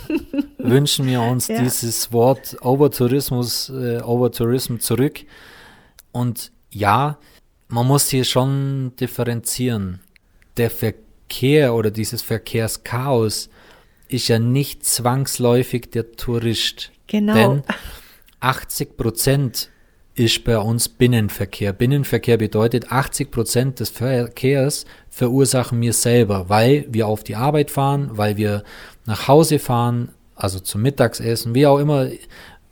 [0.58, 1.62] wünschen wir uns ja.
[1.62, 5.22] dieses Wort Overtourismus, äh, Overtourism zurück.
[6.12, 7.18] Und ja,
[7.68, 10.02] man muss hier schon differenzieren.
[10.58, 13.50] Der Verkehr oder dieses Verkehrschaos
[14.08, 16.92] ist ja nicht zwangsläufig der Tourist.
[17.08, 17.34] Genau.
[17.34, 17.64] Denn
[18.42, 19.70] 80 Prozent
[20.22, 21.74] ist bei uns Binnenverkehr.
[21.74, 28.12] Binnenverkehr bedeutet 80 Prozent des Verkehrs verursachen wir selber, weil wir auf die Arbeit fahren,
[28.14, 28.64] weil wir
[29.08, 32.08] nach Hause fahren, also zum Mittagsessen, wie auch immer,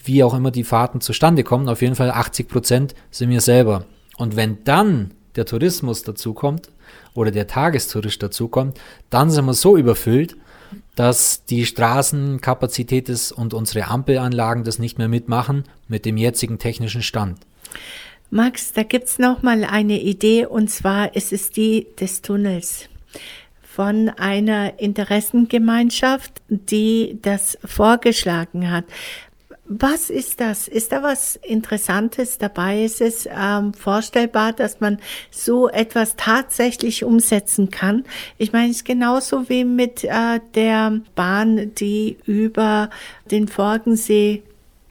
[0.04, 1.70] wie auch immer die Fahrten zustande kommen.
[1.70, 3.86] Auf jeden Fall 80 Prozent sind wir selber.
[4.18, 6.70] Und wenn dann der Tourismus dazukommt
[7.16, 10.36] oder der Tagestourist dazukommt, dann sind wir so überfüllt,
[10.96, 17.02] dass die Straßenkapazität ist und unsere Ampelanlagen das nicht mehr mitmachen mit dem jetzigen technischen
[17.02, 17.40] Stand.
[18.32, 22.88] Max, da gibt es nochmal eine Idee und zwar ist es die des Tunnels
[23.64, 28.86] von einer Interessengemeinschaft, die das vorgeschlagen hat.
[29.72, 30.68] Was ist das?
[30.68, 32.86] Ist da was Interessantes dabei?
[32.86, 34.98] Ist es ähm, vorstellbar, dass man
[35.30, 38.04] so etwas tatsächlich umsetzen kann?
[38.40, 42.90] Ich meine, es ist genauso wie mit äh, der Bahn, die über
[43.30, 44.42] den Forgensee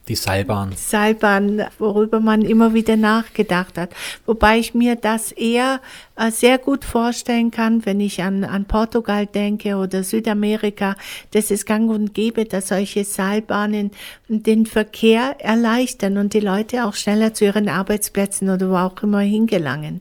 [0.08, 0.72] die Seilbahn.
[0.76, 3.90] Seilbahn, worüber man immer wieder nachgedacht hat.
[4.26, 5.80] Wobei ich mir das eher
[6.16, 10.96] äh, sehr gut vorstellen kann, wenn ich an, an Portugal denke oder Südamerika.
[11.32, 13.90] Das ist gang und gäbe, dass solche Seilbahnen
[14.28, 19.20] den Verkehr erleichtern und die Leute auch schneller zu ihren Arbeitsplätzen oder wo auch immer
[19.20, 20.00] hingelangen.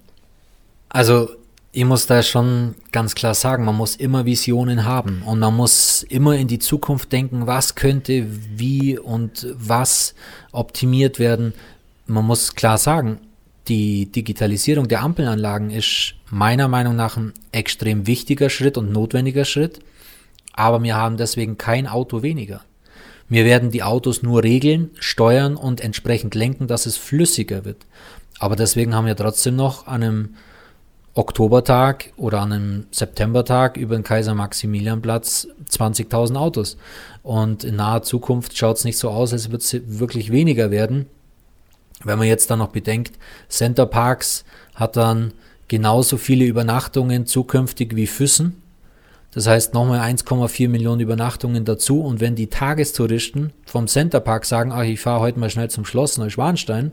[0.89, 1.29] Also
[1.77, 6.01] ich muss da schon ganz klar sagen, man muss immer Visionen haben und man muss
[6.01, 10.15] immer in die Zukunft denken, was könnte wie und was
[10.51, 11.53] optimiert werden.
[12.07, 13.19] Man muss klar sagen,
[13.67, 19.77] die Digitalisierung der Ampelanlagen ist meiner Meinung nach ein extrem wichtiger Schritt und notwendiger Schritt,
[20.53, 22.61] aber wir haben deswegen kein Auto weniger.
[23.29, 27.85] Wir werden die Autos nur regeln, steuern und entsprechend lenken, dass es flüssiger wird.
[28.39, 30.29] Aber deswegen haben wir trotzdem noch an einem
[31.17, 36.77] Oktobertag oder an einem Septembertag über den Kaiser-Maximilian-Platz 20.000 Autos.
[37.23, 41.07] Und in naher Zukunft schaut es nicht so aus, als würde es wirklich weniger werden.
[42.03, 43.13] Wenn man jetzt dann noch bedenkt,
[43.49, 45.33] Center Parks hat dann
[45.67, 48.61] genauso viele Übernachtungen zukünftig wie Füssen.
[49.31, 52.01] Das heißt nochmal 1,4 Millionen Übernachtungen dazu.
[52.01, 55.83] Und wenn die Tagestouristen vom Center Park sagen, ach, ich fahre heute mal schnell zum
[55.83, 56.91] Schloss Neuschwanstein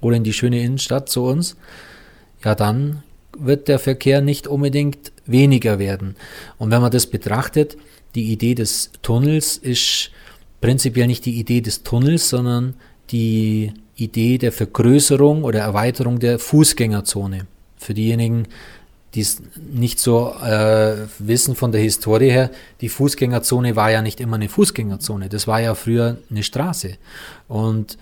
[0.00, 1.56] oder in die schöne Innenstadt zu uns,
[2.42, 3.02] ja dann
[3.38, 6.16] wird der Verkehr nicht unbedingt weniger werden.
[6.58, 7.76] Und wenn man das betrachtet,
[8.14, 10.10] die Idee des Tunnels ist
[10.60, 12.74] prinzipiell nicht die Idee des Tunnels, sondern
[13.10, 17.46] die Idee der Vergrößerung oder Erweiterung der Fußgängerzone.
[17.76, 18.48] Für diejenigen,
[19.14, 24.20] die es nicht so äh, wissen von der Historie her, die Fußgängerzone war ja nicht
[24.20, 26.96] immer eine Fußgängerzone, das war ja früher eine Straße.
[27.48, 27.96] Und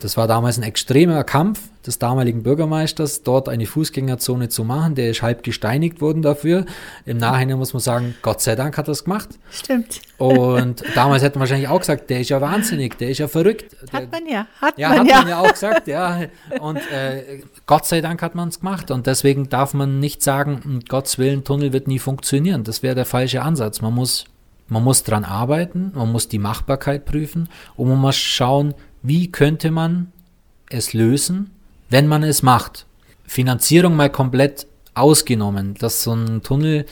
[0.00, 4.94] das war damals ein extremer Kampf des damaligen Bürgermeisters, dort eine Fußgängerzone zu machen.
[4.94, 6.66] Der ist halb gesteinigt worden dafür.
[7.04, 9.30] Im Nachhinein muss man sagen, Gott sei Dank hat er es gemacht.
[9.50, 10.00] Stimmt.
[10.16, 13.76] Und damals hätte man wahrscheinlich auch gesagt, der ist ja wahnsinnig, der ist ja verrückt.
[13.92, 15.18] Hat man ja, hat ja, man hat ja.
[15.18, 16.20] man ja auch gesagt, ja.
[16.60, 18.92] Und äh, Gott sei Dank hat man es gemacht.
[18.92, 22.62] Und deswegen darf man nicht sagen, um Gottes Willen, Tunnel wird nie funktionieren.
[22.62, 23.80] Das wäre der falsche Ansatz.
[23.80, 24.26] Man muss,
[24.68, 29.70] man muss dran arbeiten, man muss die Machbarkeit prüfen und man muss schauen, wie könnte
[29.70, 30.12] man
[30.70, 31.50] es lösen,
[31.90, 32.86] wenn man es macht.
[33.24, 36.86] Finanzierung mal komplett ausgenommen, dass so ein Tunnel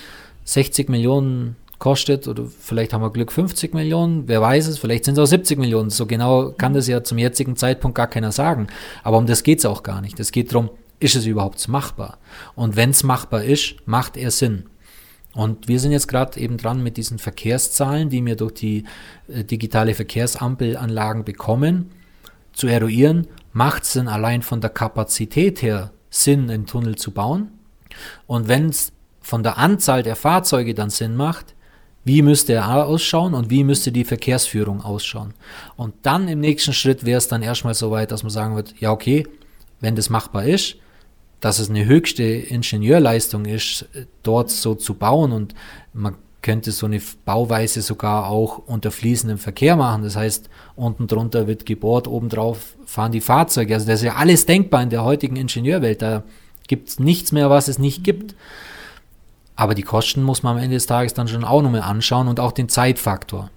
[0.44, 5.18] 60 Millionen kostet oder vielleicht haben wir Glück 50 Millionen, wer weiß es, vielleicht sind
[5.18, 5.90] es auch 70 Millionen.
[5.90, 8.68] So genau kann das ja zum jetzigen Zeitpunkt gar keiner sagen.
[9.02, 10.18] Aber um das geht es auch gar nicht.
[10.20, 12.18] Es geht darum, ist es überhaupt machbar?
[12.54, 14.64] Und wenn es machbar ist, macht er Sinn.
[15.36, 18.84] Und wir sind jetzt gerade eben dran mit diesen Verkehrszahlen, die wir durch die
[19.28, 21.90] äh, digitale Verkehrsampelanlagen bekommen,
[22.54, 27.50] zu eruieren, macht es denn allein von der Kapazität her Sinn, einen Tunnel zu bauen?
[28.26, 31.54] Und wenn es von der Anzahl der Fahrzeuge dann Sinn macht,
[32.02, 35.34] wie müsste er ausschauen und wie müsste die Verkehrsführung ausschauen?
[35.76, 38.74] Und dann im nächsten Schritt wäre es dann erstmal so weit, dass man sagen wird,
[38.80, 39.26] ja okay,
[39.80, 40.76] wenn das machbar ist,
[41.40, 43.86] dass es eine höchste Ingenieurleistung ist,
[44.22, 45.54] dort so zu bauen und
[45.92, 46.14] man
[46.46, 50.04] könnte so eine Bauweise sogar auch unter fließendem Verkehr machen.
[50.04, 53.74] Das heißt, unten drunter wird gebohrt, obendrauf fahren die Fahrzeuge.
[53.74, 56.02] Also das ist ja alles denkbar in der heutigen Ingenieurwelt.
[56.02, 56.22] Da
[56.68, 58.36] gibt es nichts mehr, was es nicht gibt.
[59.56, 62.38] Aber die Kosten muss man am Ende des Tages dann schon auch nochmal anschauen und
[62.38, 63.50] auch den Zeitfaktor.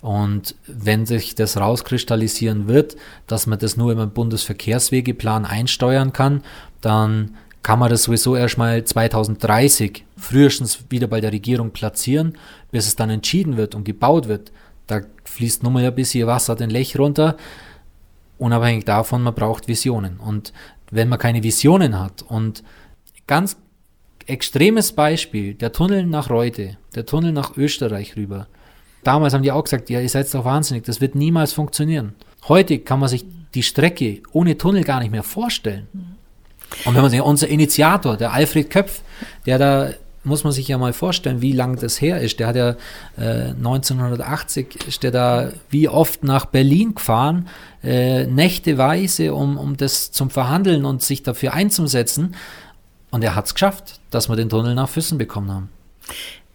[0.00, 6.42] Und wenn sich das rauskristallisieren wird, dass man das nur im Bundesverkehrswegeplan einsteuern kann,
[6.80, 12.38] dann kann man das sowieso erstmal 2030 frühestens wieder bei der Regierung platzieren,
[12.70, 14.52] bis es dann entschieden wird und gebaut wird.
[14.86, 17.36] Da fließt nun mal ein bisschen Wasser den Lech runter.
[18.38, 20.18] Unabhängig davon, man braucht Visionen.
[20.18, 20.52] Und
[20.90, 22.62] wenn man keine Visionen hat und
[23.26, 23.56] ganz
[24.26, 28.46] extremes Beispiel, der Tunnel nach Reute, der Tunnel nach Österreich rüber.
[29.08, 32.12] Damals haben die auch gesagt, ja, ihr seid doch wahnsinnig, das wird niemals funktionieren.
[32.46, 35.88] Heute kann man sich die Strecke ohne Tunnel gar nicht mehr vorstellen.
[36.84, 39.00] Und wenn man sich, unser Initiator, der Alfred Köpf,
[39.46, 39.90] der da,
[40.24, 42.38] muss man sich ja mal vorstellen, wie lang das her ist.
[42.38, 42.76] Der hat ja
[43.16, 47.48] äh, 1980, ist der da wie oft nach Berlin gefahren,
[47.82, 52.34] äh, nächteweise, um, um das zum Verhandeln und sich dafür einzusetzen.
[53.10, 55.68] Und er hat es geschafft, dass wir den Tunnel nach Füssen bekommen haben.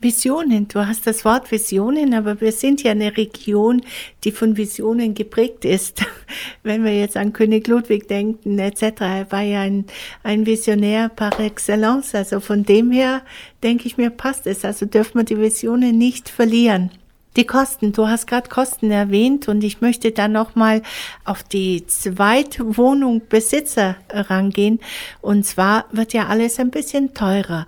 [0.04, 3.82] Visionen, du hast das Wort Visionen, aber wir sind ja eine Region,
[4.24, 6.04] die von Visionen geprägt ist.
[6.64, 9.86] Wenn wir jetzt an König Ludwig denken, etc., er war ja ein,
[10.22, 12.14] ein Visionär par excellence.
[12.14, 13.22] Also von dem her
[13.64, 14.66] denke ich mir, passt es.
[14.66, 16.92] Also dürfen wir die Visionen nicht verlieren.
[17.36, 20.84] Die Kosten, du hast gerade Kosten erwähnt und ich möchte dann nochmal
[21.26, 24.80] auf die Zweitwohnungbesitzer rangehen.
[25.20, 27.66] Und zwar wird ja alles ein bisschen teurer.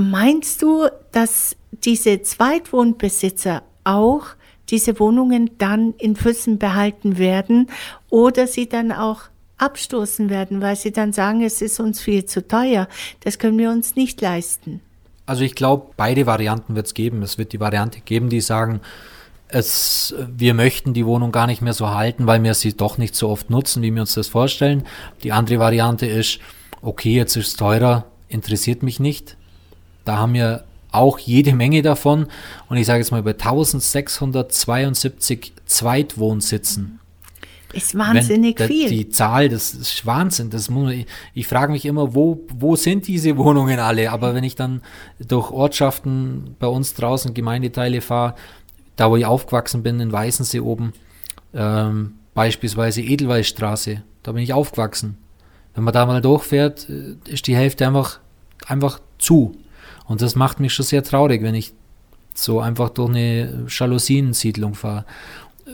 [0.00, 4.26] Meinst du, dass diese Zweitwohnbesitzer auch
[4.70, 7.68] diese Wohnungen dann in Füssen behalten werden
[8.08, 9.22] oder sie dann auch
[9.58, 12.88] abstoßen werden, weil sie dann sagen, es ist uns viel zu teuer,
[13.20, 14.80] das können wir uns nicht leisten?
[15.26, 17.22] Also ich glaube, beide Varianten wird es geben.
[17.22, 18.80] Es wird die Variante geben, die sagen,
[19.48, 23.14] es, wir möchten die Wohnung gar nicht mehr so halten, weil wir sie doch nicht
[23.14, 24.84] so oft nutzen, wie wir uns das vorstellen.
[25.22, 26.40] Die andere Variante ist,
[26.82, 29.36] okay, jetzt ist es teurer, interessiert mich nicht.
[30.10, 32.26] Da haben wir auch jede Menge davon.
[32.68, 36.98] Und ich sage jetzt mal über 1672 Zweitwohnsitzen.
[37.72, 38.88] Ist wahnsinnig Wenn, viel.
[38.88, 40.50] Die Zahl, das ist Wahnsinn.
[40.50, 44.10] Das muss, ich, ich frage mich immer, wo, wo sind diese Wohnungen alle?
[44.10, 44.82] Aber wenn ich dann
[45.20, 48.34] durch Ortschaften bei uns draußen, Gemeindeteile fahre,
[48.96, 50.92] da wo ich aufgewachsen bin, in Weißensee oben,
[51.54, 55.18] ähm, beispielsweise Edelweißstraße, da bin ich aufgewachsen.
[55.76, 58.18] Wenn man da mal durchfährt, äh, ist die Hälfte einfach,
[58.66, 59.54] einfach zu.
[60.10, 61.72] Und das macht mich schon sehr traurig, wenn ich
[62.34, 65.04] so einfach durch eine Jalousiensiedlung fahre.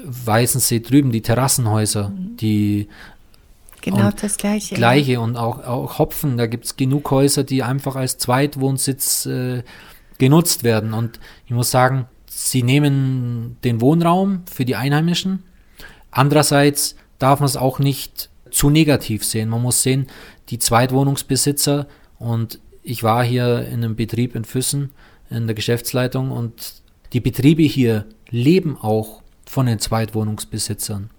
[0.05, 2.37] Weißensee drüben, die Terrassenhäuser, mhm.
[2.37, 2.87] die
[3.81, 4.75] Genau das Gleiche.
[4.75, 9.63] Gleiche und auch, auch Hopfen, da gibt es genug Häuser, die einfach als Zweitwohnsitz äh,
[10.19, 10.93] genutzt werden.
[10.93, 15.45] Und ich muss sagen, sie nehmen den Wohnraum für die Einheimischen.
[16.11, 19.49] Andererseits darf man es auch nicht zu negativ sehen.
[19.49, 20.09] Man muss sehen,
[20.51, 21.87] die Zweitwohnungsbesitzer
[22.19, 24.93] und ich war hier in einem Betrieb in Füssen
[25.29, 31.11] in der Geschäftsleitung und die Betriebe hier leben auch von den Zweitwohnungsbesitzern.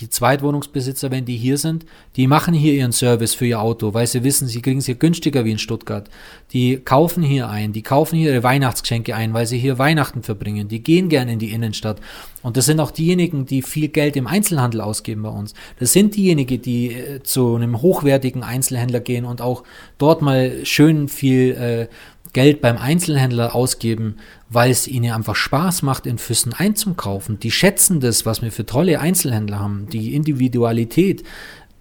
[0.00, 4.08] Die Zweitwohnungsbesitzer, wenn die hier sind, die machen hier ihren Service für ihr Auto, weil
[4.08, 6.10] sie wissen, sie kriegen es hier günstiger wie in Stuttgart.
[6.52, 10.66] Die kaufen hier ein, die kaufen hier ihre Weihnachtsgeschenke ein, weil sie hier Weihnachten verbringen.
[10.66, 12.00] Die gehen gern in die Innenstadt.
[12.42, 15.54] Und das sind auch diejenigen, die viel Geld im Einzelhandel ausgeben bei uns.
[15.78, 19.62] Das sind diejenigen, die äh, zu einem hochwertigen Einzelhändler gehen und auch
[19.98, 21.94] dort mal schön viel äh,
[22.34, 24.16] Geld beim Einzelhändler ausgeben,
[24.50, 27.38] weil es ihnen einfach Spaß macht, in Füssen einzukaufen.
[27.38, 31.22] Die schätzen das, was wir für tolle Einzelhändler haben, die Individualität,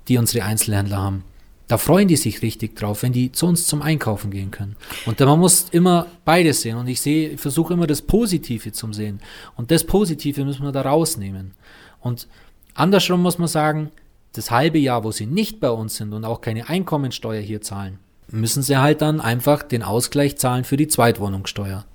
[0.07, 1.23] die unsere Einzelhändler haben.
[1.67, 4.75] Da freuen die sich richtig drauf, wenn die zu uns zum Einkaufen gehen können.
[5.05, 6.77] Und man muss immer beides sehen.
[6.77, 9.21] Und ich sehe, versuche immer das Positive zu sehen.
[9.55, 11.51] Und das Positive müssen wir da rausnehmen.
[11.99, 12.27] Und
[12.75, 13.91] andersrum muss man sagen,
[14.33, 17.97] das halbe Jahr, wo sie nicht bei uns sind und auch keine Einkommensteuer hier zahlen,
[18.33, 21.85] müssen sie halt dann einfach den Ausgleich zahlen für die Zweitwohnungssteuer.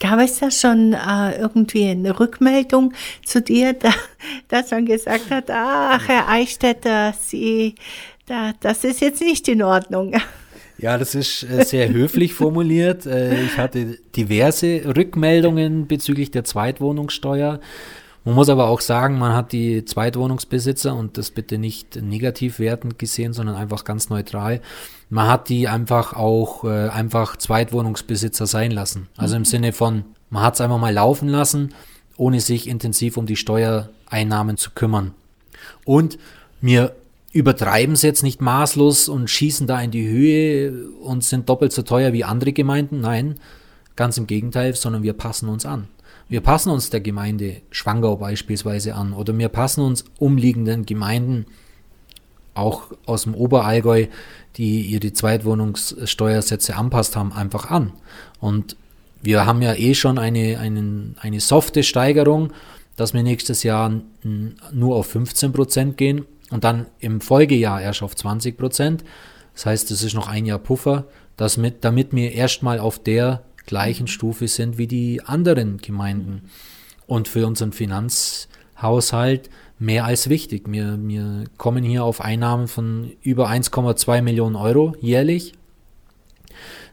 [0.00, 2.94] Gab es da schon äh, irgendwie eine Rückmeldung
[3.24, 3.90] zu dir, da,
[4.48, 7.74] dass man gesagt hat, ach, Herr Eichstätter, Sie,
[8.26, 10.14] da, das ist jetzt nicht in Ordnung.
[10.76, 13.06] Ja, das ist äh, sehr höflich formuliert.
[13.06, 17.60] Äh, ich hatte diverse Rückmeldungen bezüglich der Zweitwohnungssteuer.
[18.24, 22.98] Man muss aber auch sagen, man hat die Zweitwohnungsbesitzer und das bitte nicht negativ wertend
[22.98, 24.62] gesehen, sondern einfach ganz neutral.
[25.10, 29.08] Man hat die einfach auch äh, einfach Zweitwohnungsbesitzer sein lassen.
[29.18, 29.46] Also im mhm.
[29.46, 31.74] Sinne von, man hat es einfach mal laufen lassen,
[32.16, 35.12] ohne sich intensiv um die Steuereinnahmen zu kümmern.
[35.84, 36.18] Und
[36.62, 36.94] wir
[37.32, 41.82] übertreiben es jetzt nicht maßlos und schießen da in die Höhe und sind doppelt so
[41.82, 43.00] teuer wie andere Gemeinden.
[43.00, 43.34] Nein,
[43.96, 45.88] ganz im Gegenteil, sondern wir passen uns an.
[46.28, 51.46] Wir passen uns der Gemeinde Schwangau beispielsweise an oder wir passen uns umliegenden Gemeinden,
[52.54, 54.06] auch aus dem Oberallgäu,
[54.56, 57.92] die ihre Zweitwohnungssteuersätze anpasst haben, einfach an.
[58.40, 58.76] Und
[59.22, 62.52] wir haben ja eh schon eine, eine, eine softe Steigerung,
[62.96, 64.00] dass wir nächstes Jahr
[64.72, 69.04] nur auf 15 Prozent gehen und dann im Folgejahr erst auf 20 Prozent.
[69.54, 71.04] Das heißt, es ist noch ein Jahr Puffer,
[71.36, 76.42] dass mit, damit wir erstmal auf der gleichen Stufe sind wie die anderen Gemeinden.
[77.06, 80.64] Und für unseren Finanzhaushalt mehr als wichtig.
[80.66, 85.54] Wir, wir kommen hier auf Einnahmen von über 1,2 Millionen Euro jährlich.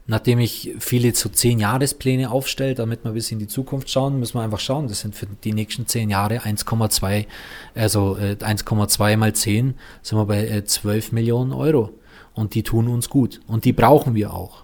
[0.08, 4.34] Nachdem ich viele zu zehn Jahrespläne aufstelle, damit wir bis in die Zukunft schauen, müssen
[4.34, 4.88] wir einfach schauen.
[4.88, 7.28] Das sind für die nächsten zehn Jahre 1,2,
[7.76, 11.92] also äh, 1,2 mal 10 sind wir bei äh, 12 Millionen Euro.
[12.34, 13.42] Und die tun uns gut.
[13.48, 14.61] Und die brauchen wir auch.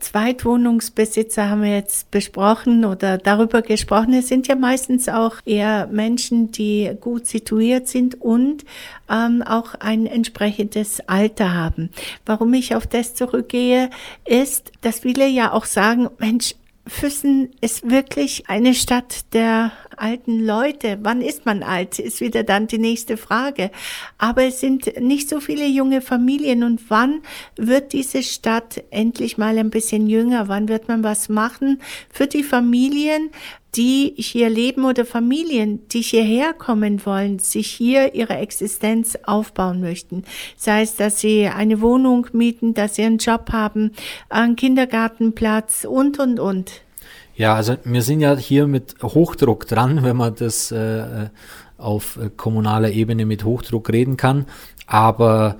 [0.00, 4.14] Zweitwohnungsbesitzer haben wir jetzt besprochen oder darüber gesprochen.
[4.14, 8.64] Es sind ja meistens auch eher Menschen, die gut situiert sind und
[9.10, 11.90] ähm, auch ein entsprechendes Alter haben.
[12.24, 13.90] Warum ich auf das zurückgehe,
[14.24, 16.54] ist, dass viele ja auch sagen, Mensch,
[16.86, 20.98] Füssen ist wirklich eine Stadt der alten Leute.
[21.02, 21.98] Wann ist man alt?
[21.98, 23.70] Ist wieder dann die nächste Frage.
[24.18, 26.64] Aber es sind nicht so viele junge Familien.
[26.64, 27.22] Und wann
[27.56, 30.48] wird diese Stadt endlich mal ein bisschen jünger?
[30.48, 33.30] Wann wird man was machen für die Familien,
[33.76, 40.24] die hier leben oder Familien, die hierher kommen wollen, sich hier ihre Existenz aufbauen möchten.
[40.56, 43.92] Sei es, dass sie eine Wohnung mieten, dass sie einen Job haben,
[44.28, 46.72] einen Kindergartenplatz und, und, und.
[47.36, 51.28] Ja, also wir sind ja hier mit Hochdruck dran, wenn man das äh,
[51.78, 54.46] auf kommunaler Ebene mit Hochdruck reden kann.
[54.86, 55.56] Aber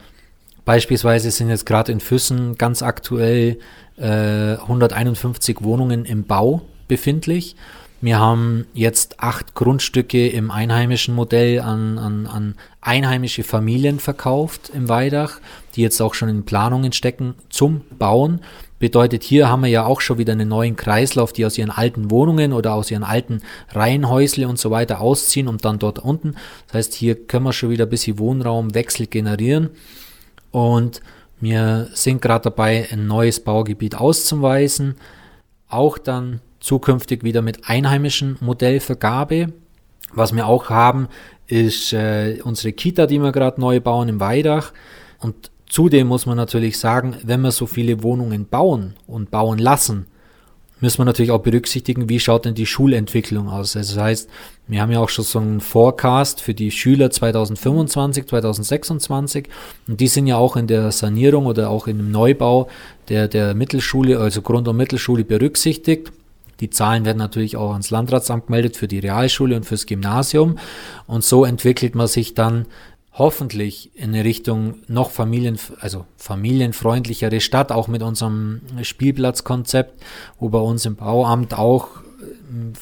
[0.64, 3.58] beispielsweise sind jetzt gerade in Füssen ganz aktuell
[3.96, 7.56] äh, 151 Wohnungen im Bau befindlich.
[8.02, 14.88] Wir haben jetzt acht Grundstücke im einheimischen Modell an, an, an einheimische Familien verkauft im
[14.88, 15.38] Weidach,
[15.74, 18.40] die jetzt auch schon in Planungen stecken zum Bauen.
[18.78, 22.10] Bedeutet, hier haben wir ja auch schon wieder einen neuen Kreislauf, die aus ihren alten
[22.10, 26.36] Wohnungen oder aus ihren alten Reihenhäusle und so weiter ausziehen und dann dort unten.
[26.68, 29.68] Das heißt, hier können wir schon wieder ein bisschen Wohnraumwechsel generieren.
[30.50, 31.02] Und
[31.38, 34.94] wir sind gerade dabei, ein neues Baugebiet auszuweisen.
[35.68, 39.52] Auch dann zukünftig wieder mit einheimischen Modellvergabe.
[40.12, 41.08] Was wir auch haben,
[41.46, 44.72] ist äh, unsere Kita, die wir gerade neu bauen im Weidach.
[45.18, 50.06] Und zudem muss man natürlich sagen, wenn wir so viele Wohnungen bauen und bauen lassen,
[50.80, 53.76] müssen wir natürlich auch berücksichtigen, wie schaut denn die Schulentwicklung aus.
[53.76, 54.30] Also das heißt,
[54.66, 59.48] wir haben ja auch schon so einen Forecast für die Schüler 2025, 2026
[59.88, 62.68] und die sind ja auch in der Sanierung oder auch in dem Neubau
[63.08, 66.12] der, der Mittelschule, also Grund- und Mittelschule berücksichtigt.
[66.60, 70.58] Die Zahlen werden natürlich auch ans Landratsamt gemeldet für die Realschule und fürs Gymnasium.
[71.06, 72.66] Und so entwickelt man sich dann
[73.12, 80.02] hoffentlich in eine Richtung noch Familien, also familienfreundlichere Stadt, auch mit unserem Spielplatzkonzept,
[80.38, 82.72] wo bei uns im Bauamt auch äh,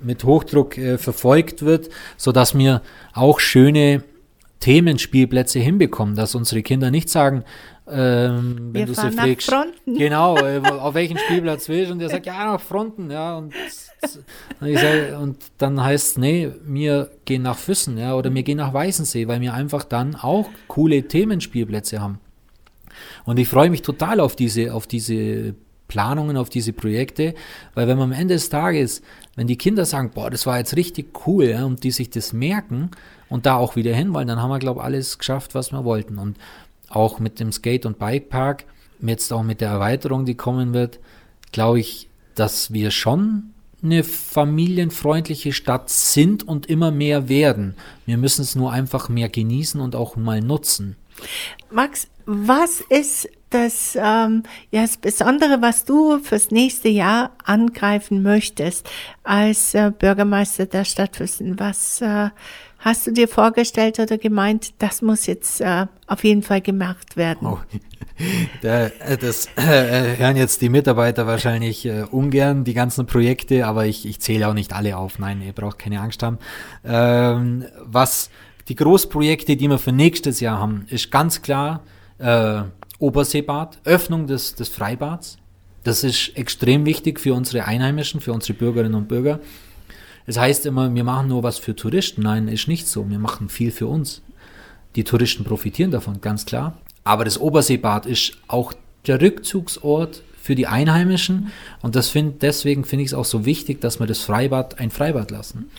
[0.00, 2.82] mit Hochdruck äh, verfolgt wird, so dass wir
[3.12, 4.02] auch schöne
[4.60, 7.44] Themenspielplätze hinbekommen, dass unsere Kinder nicht sagen,
[7.86, 9.52] ähm, wenn du sie fragst,
[9.84, 11.92] genau, äh, auf welchen Spielplatz willst du?
[11.92, 13.52] Und der sagt, ja, nach Fronten, ja, und,
[14.60, 18.42] und, ich sag, und dann heißt es, nee, wir gehen nach Füssen, ja, oder wir
[18.42, 22.20] gehen nach Weißensee, weil wir einfach dann auch coole Themenspielplätze haben.
[23.26, 25.54] Und ich freue mich total auf diese, auf diese
[25.88, 27.34] Planungen, auf diese Projekte,
[27.74, 29.02] weil wenn man am Ende des Tages,
[29.36, 32.32] wenn die Kinder sagen, boah, das war jetzt richtig cool, ja, und die sich das
[32.32, 32.90] merken
[33.28, 35.84] und da auch wieder hin wollen, dann haben wir, glaube ich, alles geschafft, was wir
[35.84, 36.18] wollten.
[36.18, 36.38] Und
[36.94, 38.64] auch mit dem Skate- und Bikepark,
[39.00, 40.98] jetzt auch mit der Erweiterung, die kommen wird,
[41.52, 47.74] glaube ich, dass wir schon eine familienfreundliche Stadt sind und immer mehr werden.
[48.06, 50.96] Wir müssen es nur einfach mehr genießen und auch mal nutzen.
[51.70, 58.88] Max, was ist das, ähm, ja, das Besondere, was du fürs nächste Jahr angreifen möchtest
[59.22, 61.60] als äh, Bürgermeister der Stadt Füssen?
[61.60, 62.30] Was äh,
[62.84, 67.48] hast du dir vorgestellt oder gemeint, das muss jetzt äh, auf jeden Fall gemacht werden?
[67.48, 67.58] Oh.
[68.62, 73.86] Da, äh, das äh, hören jetzt die Mitarbeiter wahrscheinlich äh, ungern, die ganzen Projekte, aber
[73.86, 75.18] ich, ich zähle auch nicht alle auf.
[75.18, 76.38] Nein, ihr braucht keine Angst haben.
[76.84, 78.30] Ähm, was
[78.68, 81.82] die Großprojekte, die wir für nächstes Jahr haben, ist ganz klar
[82.18, 82.62] äh,
[83.00, 85.38] Oberseebad, Öffnung des, des Freibads.
[85.82, 89.40] Das ist extrem wichtig für unsere Einheimischen, für unsere Bürgerinnen und Bürger.
[90.26, 92.22] Es heißt immer, wir machen nur was für Touristen.
[92.22, 93.08] Nein, ist nicht so.
[93.08, 94.22] Wir machen viel für uns.
[94.96, 96.78] Die Touristen profitieren davon, ganz klar.
[97.02, 98.72] Aber das Oberseebad ist auch
[99.06, 101.52] der Rückzugsort für die Einheimischen.
[101.82, 104.90] Und das find, deswegen finde ich es auch so wichtig, dass wir das Freibad ein
[104.90, 105.70] Freibad lassen.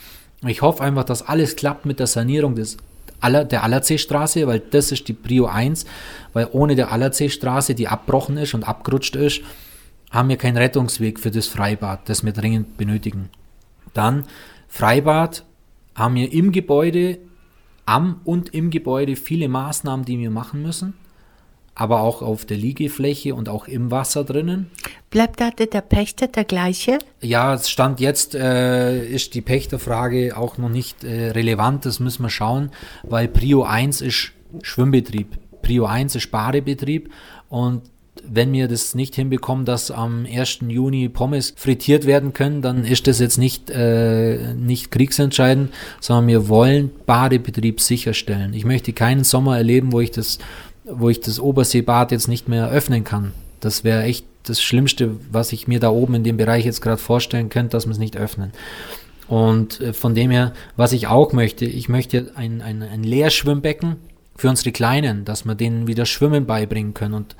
[0.45, 2.77] Ich hoffe einfach, dass alles klappt mit der Sanierung des
[3.21, 5.85] Aller, der Allerseestraße, weil das ist die Prio 1,
[6.33, 9.41] weil ohne der Allerseestraße, die abbrochen ist und abgerutscht ist,
[10.11, 13.29] haben wir keinen Rettungsweg für das Freibad, das wir dringend benötigen.
[13.95, 14.25] Dann
[14.67, 15.43] Freibad
[15.95, 17.17] haben wir im Gebäude,
[17.87, 20.93] am und im Gebäude viele Maßnahmen, die wir machen müssen
[21.75, 24.71] aber auch auf der Liegefläche und auch im Wasser drinnen.
[25.09, 26.99] Bleibt da der Pächter der gleiche?
[27.21, 32.23] Ja, es stand jetzt, äh, ist die Pächterfrage auch noch nicht äh, relevant, das müssen
[32.23, 32.71] wir schauen,
[33.03, 34.31] weil Prio 1 ist
[34.61, 37.11] Schwimmbetrieb, Prio 1 ist Badebetrieb
[37.49, 37.83] und
[38.23, 40.59] wenn wir das nicht hinbekommen, dass am 1.
[40.67, 46.49] Juni Pommes frittiert werden können, dann ist das jetzt nicht, äh, nicht kriegsentscheidend, sondern wir
[46.49, 48.53] wollen Badebetrieb sicherstellen.
[48.53, 50.39] Ich möchte keinen Sommer erleben, wo ich das
[50.85, 53.33] wo ich das Oberseebad jetzt nicht mehr öffnen kann.
[53.59, 56.97] Das wäre echt das Schlimmste, was ich mir da oben in dem Bereich jetzt gerade
[56.97, 58.51] vorstellen könnte, dass wir es nicht öffnen.
[59.27, 63.95] Und äh, von dem her, was ich auch möchte, ich möchte ein, ein, ein Leerschwimmbecken
[64.35, 67.35] für unsere Kleinen, dass wir denen wieder Schwimmen beibringen können und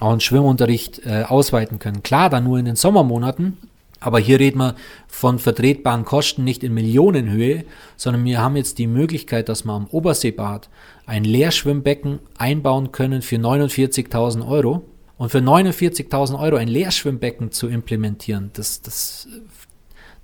[0.00, 2.02] einen Schwimmunterricht äh, ausweiten können.
[2.02, 3.58] Klar, dann nur in den Sommermonaten,
[4.00, 4.76] aber hier reden wir
[5.08, 7.64] von vertretbaren Kosten nicht in Millionenhöhe,
[7.96, 10.68] sondern wir haben jetzt die Möglichkeit, dass wir am Oberseebad
[11.06, 14.84] ein Leerschwimmbecken einbauen können für 49.000 Euro.
[15.16, 19.26] Und für 49.000 Euro ein Leerschwimmbecken zu implementieren, das, das,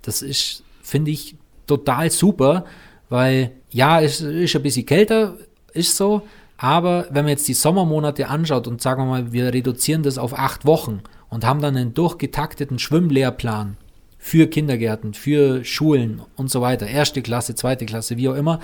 [0.03, 1.35] das ist, finde ich,
[1.67, 2.65] total super,
[3.09, 5.37] weil ja, es ist ein bisschen kälter,
[5.73, 6.23] ist so,
[6.57, 10.39] aber wenn man jetzt die Sommermonate anschaut und sagen wir mal, wir reduzieren das auf
[10.39, 13.77] acht Wochen und haben dann einen durchgetakteten Schwimmlehrplan
[14.19, 18.61] für Kindergärten, für Schulen und so weiter, erste Klasse, zweite Klasse, wie auch immer,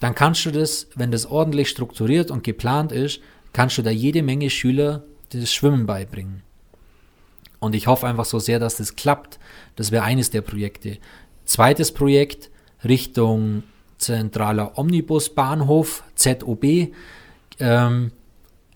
[0.00, 3.20] dann kannst du das, wenn das ordentlich strukturiert und geplant ist,
[3.52, 6.42] kannst du da jede Menge Schüler das Schwimmen beibringen.
[7.60, 9.38] Und ich hoffe einfach so sehr, dass das klappt.
[9.76, 10.98] Das wäre eines der Projekte.
[11.44, 12.50] Zweites Projekt
[12.84, 13.62] Richtung
[14.02, 16.88] zentraler Omnibusbahnhof, ZOB,
[17.58, 18.12] ähm,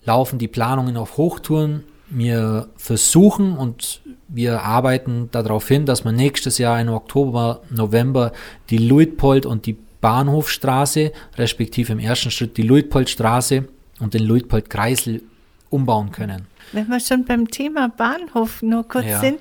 [0.04, 6.58] laufen die Planungen auf Hochtouren wir versuchen und wir arbeiten darauf hin, dass wir nächstes
[6.58, 8.32] Jahr im Oktober, November
[8.70, 13.66] die Luitpold und die Bahnhofstraße, respektive im ersten Schritt die Luitpoldstraße
[13.98, 15.22] und den Luitpold-Kreisel
[15.70, 16.46] umbauen können.
[16.72, 19.20] Wenn wir schon beim Thema Bahnhof nur kurz ja.
[19.20, 19.40] sind,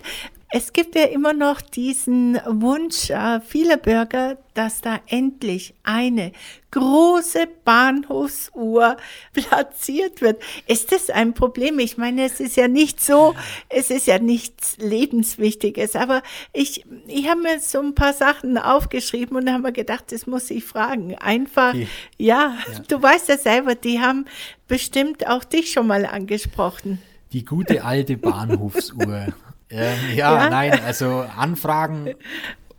[0.57, 6.31] es gibt ja immer noch diesen Wunsch äh, vieler Bürger, dass da endlich eine
[6.71, 8.95] große Bahnhofsuhr
[9.33, 10.41] platziert wird.
[10.65, 11.77] Ist das ein Problem?
[11.79, 13.35] Ich meine, es ist ja nicht so,
[13.67, 19.35] es ist ja nichts Lebenswichtiges, aber ich, ich habe mir so ein paar Sachen aufgeschrieben
[19.35, 21.15] und habe mir gedacht, das muss ich fragen.
[21.15, 21.85] Einfach, ja,
[22.17, 22.55] ja,
[22.87, 24.23] du weißt ja selber, die haben
[24.69, 27.01] bestimmt auch dich schon mal angesprochen.
[27.33, 29.33] Die gute alte Bahnhofsuhr.
[29.69, 32.15] Ähm, ja, ja, nein, also Anfragen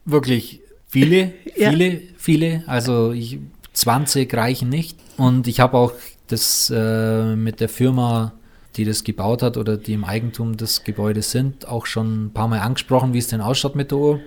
[0.04, 2.00] wirklich viele, viele, ja.
[2.16, 2.64] viele.
[2.66, 3.38] Also ich,
[3.76, 4.98] 20 reichen nicht.
[5.16, 5.92] Und ich habe auch
[6.28, 8.32] das äh, mit der Firma,
[8.76, 12.48] die das gebaut hat oder die im Eigentum des Gebäudes sind, auch schon ein paar
[12.48, 14.20] Mal angesprochen, wie es denn ausschaut mit der Uhr.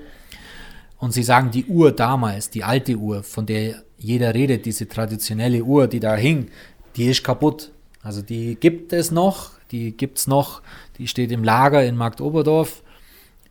[0.99, 5.64] und Sie sagen, die Uhr damals, die alte Uhr, von der jeder redet, diese traditionelle
[5.64, 6.49] Uhr, die da hing,
[6.95, 7.72] die ist kaputt.
[8.01, 10.61] Also die gibt es noch, die gibt es noch,
[10.97, 12.84] die steht im Lager in Marktoberdorf,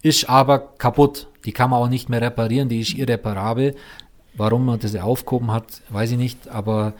[0.03, 1.29] ist aber kaputt.
[1.45, 3.75] Die kann man auch nicht mehr reparieren, die ist irreparabel.
[4.35, 6.95] Warum man das aufgehoben hat, weiß ich nicht, aber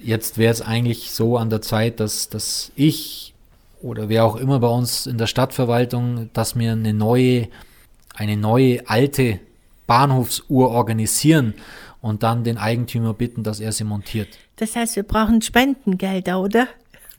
[0.00, 3.34] jetzt wäre es eigentlich so an der Zeit, dass, dass ich
[3.82, 7.48] oder wer auch immer bei uns in der Stadtverwaltung, dass wir eine neue,
[8.14, 9.40] eine neue alte
[9.86, 11.54] Bahnhofsuhr organisieren
[12.02, 14.28] und dann den Eigentümer bitten, dass er sie montiert.
[14.56, 16.68] Das heißt, wir brauchen Spendengelder, oder?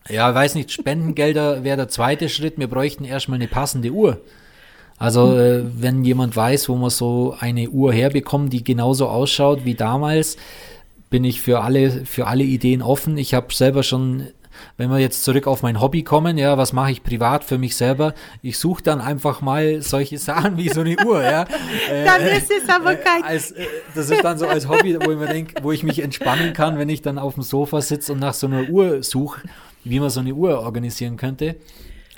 [0.09, 2.57] Ja, weiß nicht, Spendengelder wäre der zweite Schritt.
[2.57, 4.21] Wir bräuchten erstmal eine passende Uhr.
[4.97, 9.73] Also, äh, wenn jemand weiß, wo man so eine Uhr herbekommt, die genauso ausschaut wie
[9.75, 10.37] damals,
[11.09, 13.17] bin ich für alle, für alle Ideen offen.
[13.17, 14.27] Ich habe selber schon
[14.77, 17.75] wenn wir jetzt zurück auf mein Hobby kommen, ja, was mache ich privat für mich
[17.75, 18.13] selber?
[18.41, 21.45] Ich suche dann einfach mal solche Sachen wie so eine Uhr, ja.
[22.05, 23.23] dann äh, ist es aber kein.
[23.23, 25.99] Als, äh, das ist dann so als Hobby, wo ich mir denke, wo ich mich
[25.99, 29.41] entspannen kann, wenn ich dann auf dem Sofa sitze und nach so einer Uhr suche,
[29.83, 31.55] wie man so eine Uhr organisieren könnte.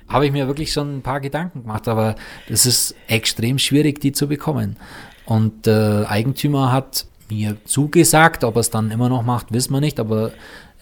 [0.08, 2.16] Habe ich mir wirklich schon ein paar Gedanken gemacht, aber
[2.50, 4.78] es ist extrem schwierig, die zu bekommen.
[5.26, 9.74] Und der äh, Eigentümer hat mir zugesagt, ob er es dann immer noch macht, wissen
[9.74, 10.34] wir nicht, aber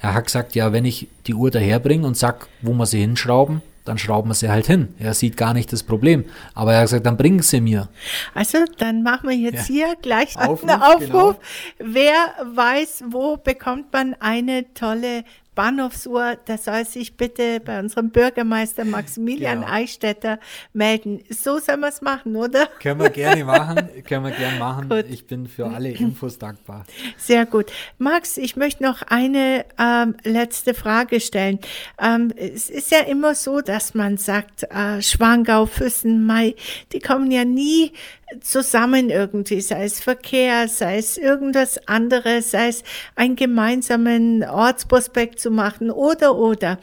[0.01, 3.61] er hat gesagt, ja, wenn ich die Uhr daherbringe und sag, wo wir sie hinschrauben,
[3.85, 4.93] dann schrauben wir sie halt hin.
[4.99, 6.25] Er sieht gar nicht das Problem.
[6.53, 7.89] Aber er hat gesagt, dann bringen sie mir.
[8.33, 9.75] Also, dann machen wir jetzt ja.
[9.75, 11.37] hier gleich Aufruf, einen Aufruf.
[11.77, 11.93] Genau.
[11.93, 12.15] Wer
[12.53, 15.23] weiß, wo bekommt man eine tolle
[15.53, 19.71] Bahnhofsuhr, da soll sich bitte bei unserem Bürgermeister Maximilian genau.
[19.71, 20.39] Eichstätter
[20.71, 21.21] melden.
[21.29, 22.67] So sollen wir es machen, oder?
[22.81, 24.87] Können wir gerne machen, können wir gerne machen.
[24.87, 25.05] Gut.
[25.09, 26.85] Ich bin für alle Infos dankbar.
[27.17, 27.69] Sehr gut.
[27.97, 31.59] Max, ich möchte noch eine ähm, letzte Frage stellen.
[31.99, 36.55] Ähm, es ist ja immer so, dass man sagt, äh, Schwangau, Füssen, Mai,
[36.93, 37.91] die kommen ja nie
[38.39, 42.83] zusammen irgendwie, sei es Verkehr, sei es irgendwas anderes, sei es
[43.15, 46.79] einen gemeinsamen Ortsprospekt zu machen oder oder.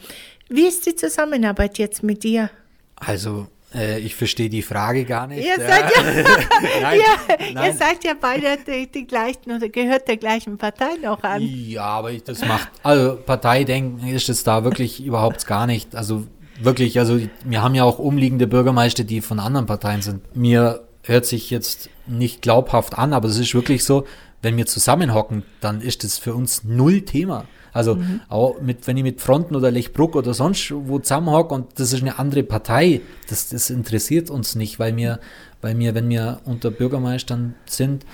[0.49, 2.49] Wie ist die Zusammenarbeit jetzt mit dir?
[2.95, 5.45] Also äh, ich verstehe die Frage gar nicht.
[5.45, 6.03] Ihr seid ja,
[6.81, 7.65] nein, ihr, nein.
[7.65, 11.41] ihr seid ja beide die, die, gleichen oder gehört der gleichen Partei noch an.
[11.41, 15.95] Ja, aber ich, das macht, also Parteidenken ist es da wirklich überhaupt gar nicht.
[15.95, 16.25] Also
[16.59, 20.35] wirklich, also wir haben ja auch umliegende Bürgermeister, die von anderen Parteien sind.
[20.35, 24.05] Mir hört sich jetzt nicht glaubhaft an, aber es ist wirklich so,
[24.41, 27.45] wenn wir zusammenhocken, dann ist das für uns null Thema.
[27.71, 28.21] Also mhm.
[28.29, 32.01] auch mit, wenn ich mit Fronten oder Lechbruck oder sonst wo zusammenhocke und das ist
[32.01, 35.19] eine andere Partei, das, das interessiert uns nicht, weil wir,
[35.61, 38.05] weil wir, wenn wir unter Bürgermeistern sind,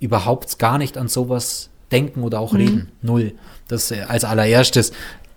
[0.00, 2.58] überhaupt gar nicht an sowas denken oder auch mhm.
[2.58, 2.92] reden.
[3.02, 3.34] Null.
[3.68, 4.92] Das äh, als allererstes.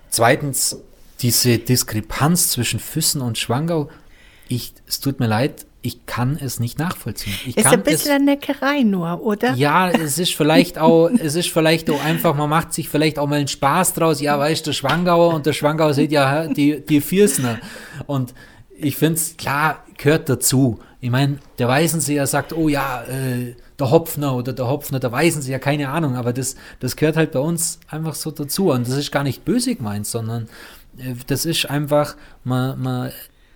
[0.09, 0.77] Zweitens,
[1.21, 3.89] diese Diskrepanz zwischen Füssen und Schwangau,
[4.47, 7.35] ich, es tut mir leid, ich kann es nicht nachvollziehen.
[7.45, 9.53] Ich ist ein bisschen es, eine Neckerei nur, oder?
[9.53, 13.27] Ja, es ist vielleicht auch, es ist vielleicht auch einfach, man macht sich vielleicht auch
[13.27, 14.19] mal einen Spaß draus.
[14.19, 17.59] Ja, weißt du, der Schwangauer und der Schwangauer sieht ja die, die Viersner.
[18.07, 18.33] Und
[18.77, 20.79] ich finde es, klar, gehört dazu.
[21.01, 25.59] Ich meine, der Weißenseher sagt, oh ja, äh, der Hopfner oder der Hopfner, der Weißenseher,
[25.59, 28.71] keine Ahnung, aber das, das gehört halt bei uns einfach so dazu.
[28.71, 30.47] Und das ist gar nicht böse gemeint, sondern
[30.97, 33.11] äh, das ist einfach, man, man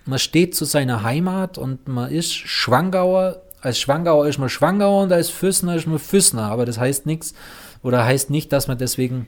[0.09, 3.43] man steht zu seiner Heimat und man ist Schwangauer.
[3.61, 6.43] Als Schwangauer ist man Schwangauer und als Füssner ist man Füssner.
[6.43, 7.33] Aber das heißt nichts
[7.83, 9.27] oder heißt nicht, dass man deswegen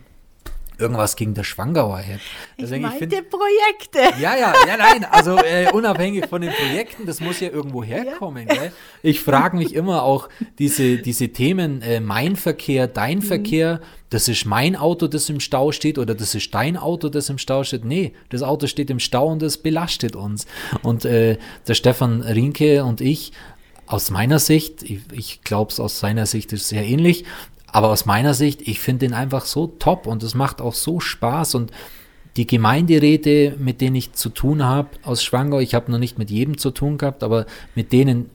[0.82, 2.22] irgendwas gegen der Schwangauer hätte.
[2.60, 4.22] Also ich meinte find, Projekte.
[4.22, 8.48] Ja, ja, ja, nein, also äh, unabhängig von den Projekten, das muss ja irgendwo herkommen.
[8.48, 8.56] Ja.
[8.56, 8.72] Gell?
[9.04, 10.30] Ich frage mich immer auch
[10.60, 13.24] diese, diese Themen, äh, mein Verkehr, dein mhm.
[13.24, 17.30] Verkehr, das ist mein Auto, das im Stau steht oder das ist dein Auto, das
[17.30, 17.86] im Stau steht.
[17.86, 20.46] Nee, das Auto steht im Stau und das belastet uns.
[20.84, 23.32] Und äh, der Stefan Rinke und ich,
[23.88, 27.26] aus meiner Sicht, ich, ich glaube es aus seiner Sicht ist sehr ähnlich,
[27.72, 31.00] aber aus meiner Sicht, ich finde den einfach so top und es macht auch so
[31.00, 31.72] Spaß und
[32.38, 36.30] die Gemeinderäte, mit denen ich zu tun habe aus Schwangau, ich habe noch nicht mit
[36.30, 37.46] jedem zu tun gehabt, aber
[37.76, 38.30] mit denen,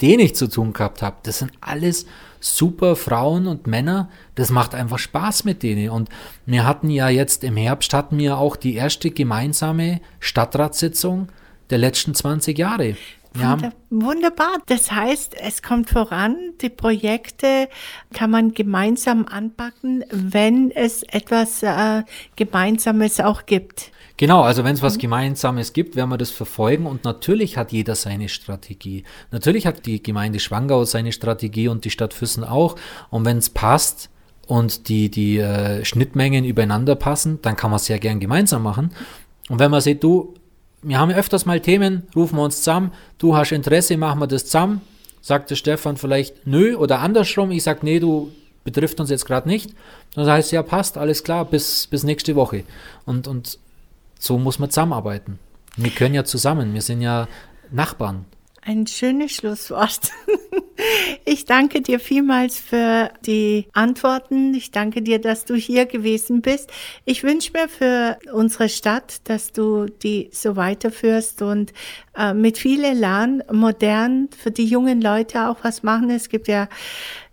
[0.00, 2.06] denen ich zu tun gehabt habe, das sind alles
[2.40, 4.08] super Frauen und Männer.
[4.34, 5.90] Das macht einfach Spaß mit denen.
[5.90, 6.08] Und
[6.44, 11.28] wir hatten ja jetzt im Herbst hatten wir auch die erste gemeinsame Stadtratssitzung
[11.70, 12.96] der letzten 20 Jahre.
[13.40, 13.58] Ja.
[13.90, 14.58] Wunderbar.
[14.66, 16.36] Das heißt, es kommt voran.
[16.60, 17.68] Die Projekte
[18.12, 22.02] kann man gemeinsam anpacken, wenn es etwas äh,
[22.36, 23.90] Gemeinsames auch gibt.
[24.18, 25.00] Genau, also wenn es was mhm.
[25.00, 29.04] Gemeinsames gibt, werden wir das verfolgen und natürlich hat jeder seine Strategie.
[29.30, 32.76] Natürlich hat die Gemeinde Schwangau seine Strategie und die Stadt Füssen auch.
[33.10, 34.08] Und wenn es passt
[34.46, 38.92] und die, die äh, Schnittmengen übereinander passen, dann kann man es sehr gern gemeinsam machen.
[39.50, 40.34] Und wenn man sieht, du,
[40.82, 44.44] wir haben öfters mal Themen, rufen wir uns zusammen, du hast Interesse, machen wir das
[44.44, 44.80] zusammen,
[45.20, 48.30] sagt der Stefan vielleicht nö oder andersrum, ich sage nee, du
[48.64, 49.72] betrifft uns jetzt gerade nicht.
[50.14, 52.64] Dann heißt ja, passt, alles klar, bis, bis nächste Woche.
[53.06, 53.58] Und, und
[54.18, 55.38] so muss man zusammenarbeiten.
[55.76, 57.28] Wir können ja zusammen, wir sind ja
[57.70, 58.24] Nachbarn.
[58.66, 60.10] Ein schönes Schlusswort.
[61.24, 64.52] Ich danke dir vielmals für die Antworten.
[64.54, 66.70] Ich danke dir, dass du hier gewesen bist.
[67.06, 71.72] Ich wünsche mir für unsere Stadt, dass du die so weiterführst und
[72.16, 76.10] äh, mit viel Elan modern für die jungen Leute auch was machen.
[76.10, 76.68] Es gibt ja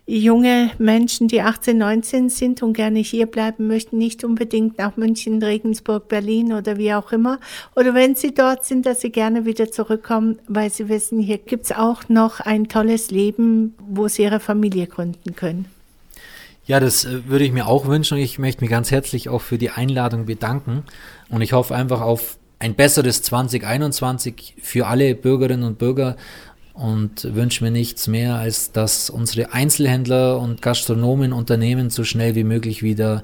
[0.05, 5.41] junge Menschen, die 18, 19 sind und gerne hier bleiben möchten, nicht unbedingt nach München,
[5.41, 7.39] Regensburg, Berlin oder wie auch immer.
[7.75, 11.71] Oder wenn sie dort sind, dass sie gerne wieder zurückkommen, weil sie wissen, hier gibt's
[11.71, 15.65] auch noch ein tolles Leben, wo sie ihre Familie gründen können.
[16.65, 19.57] Ja, das äh, würde ich mir auch wünschen ich möchte mich ganz herzlich auch für
[19.57, 20.83] die Einladung bedanken
[21.29, 26.15] und ich hoffe einfach auf ein besseres 2021 für alle Bürgerinnen und Bürger
[26.73, 32.43] und wünsche mir nichts mehr, als dass unsere Einzelhändler und Gastronomen, Unternehmen so schnell wie
[32.43, 33.23] möglich wieder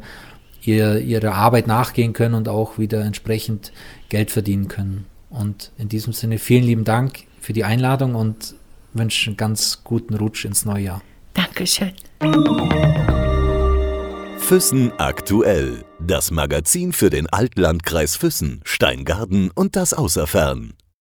[0.62, 3.72] ihr, ihrer Arbeit nachgehen können und auch wieder entsprechend
[4.10, 5.06] Geld verdienen können.
[5.30, 8.56] Und in diesem Sinne vielen lieben Dank für die Einladung und
[8.94, 11.02] wünsche einen ganz guten Rutsch ins neue Jahr.
[11.34, 11.94] Dankeschön.
[14.40, 15.86] Füssen aktuell.
[16.00, 20.74] Das Magazin für den Altlandkreis Füssen, Steingarten und das Außerfern.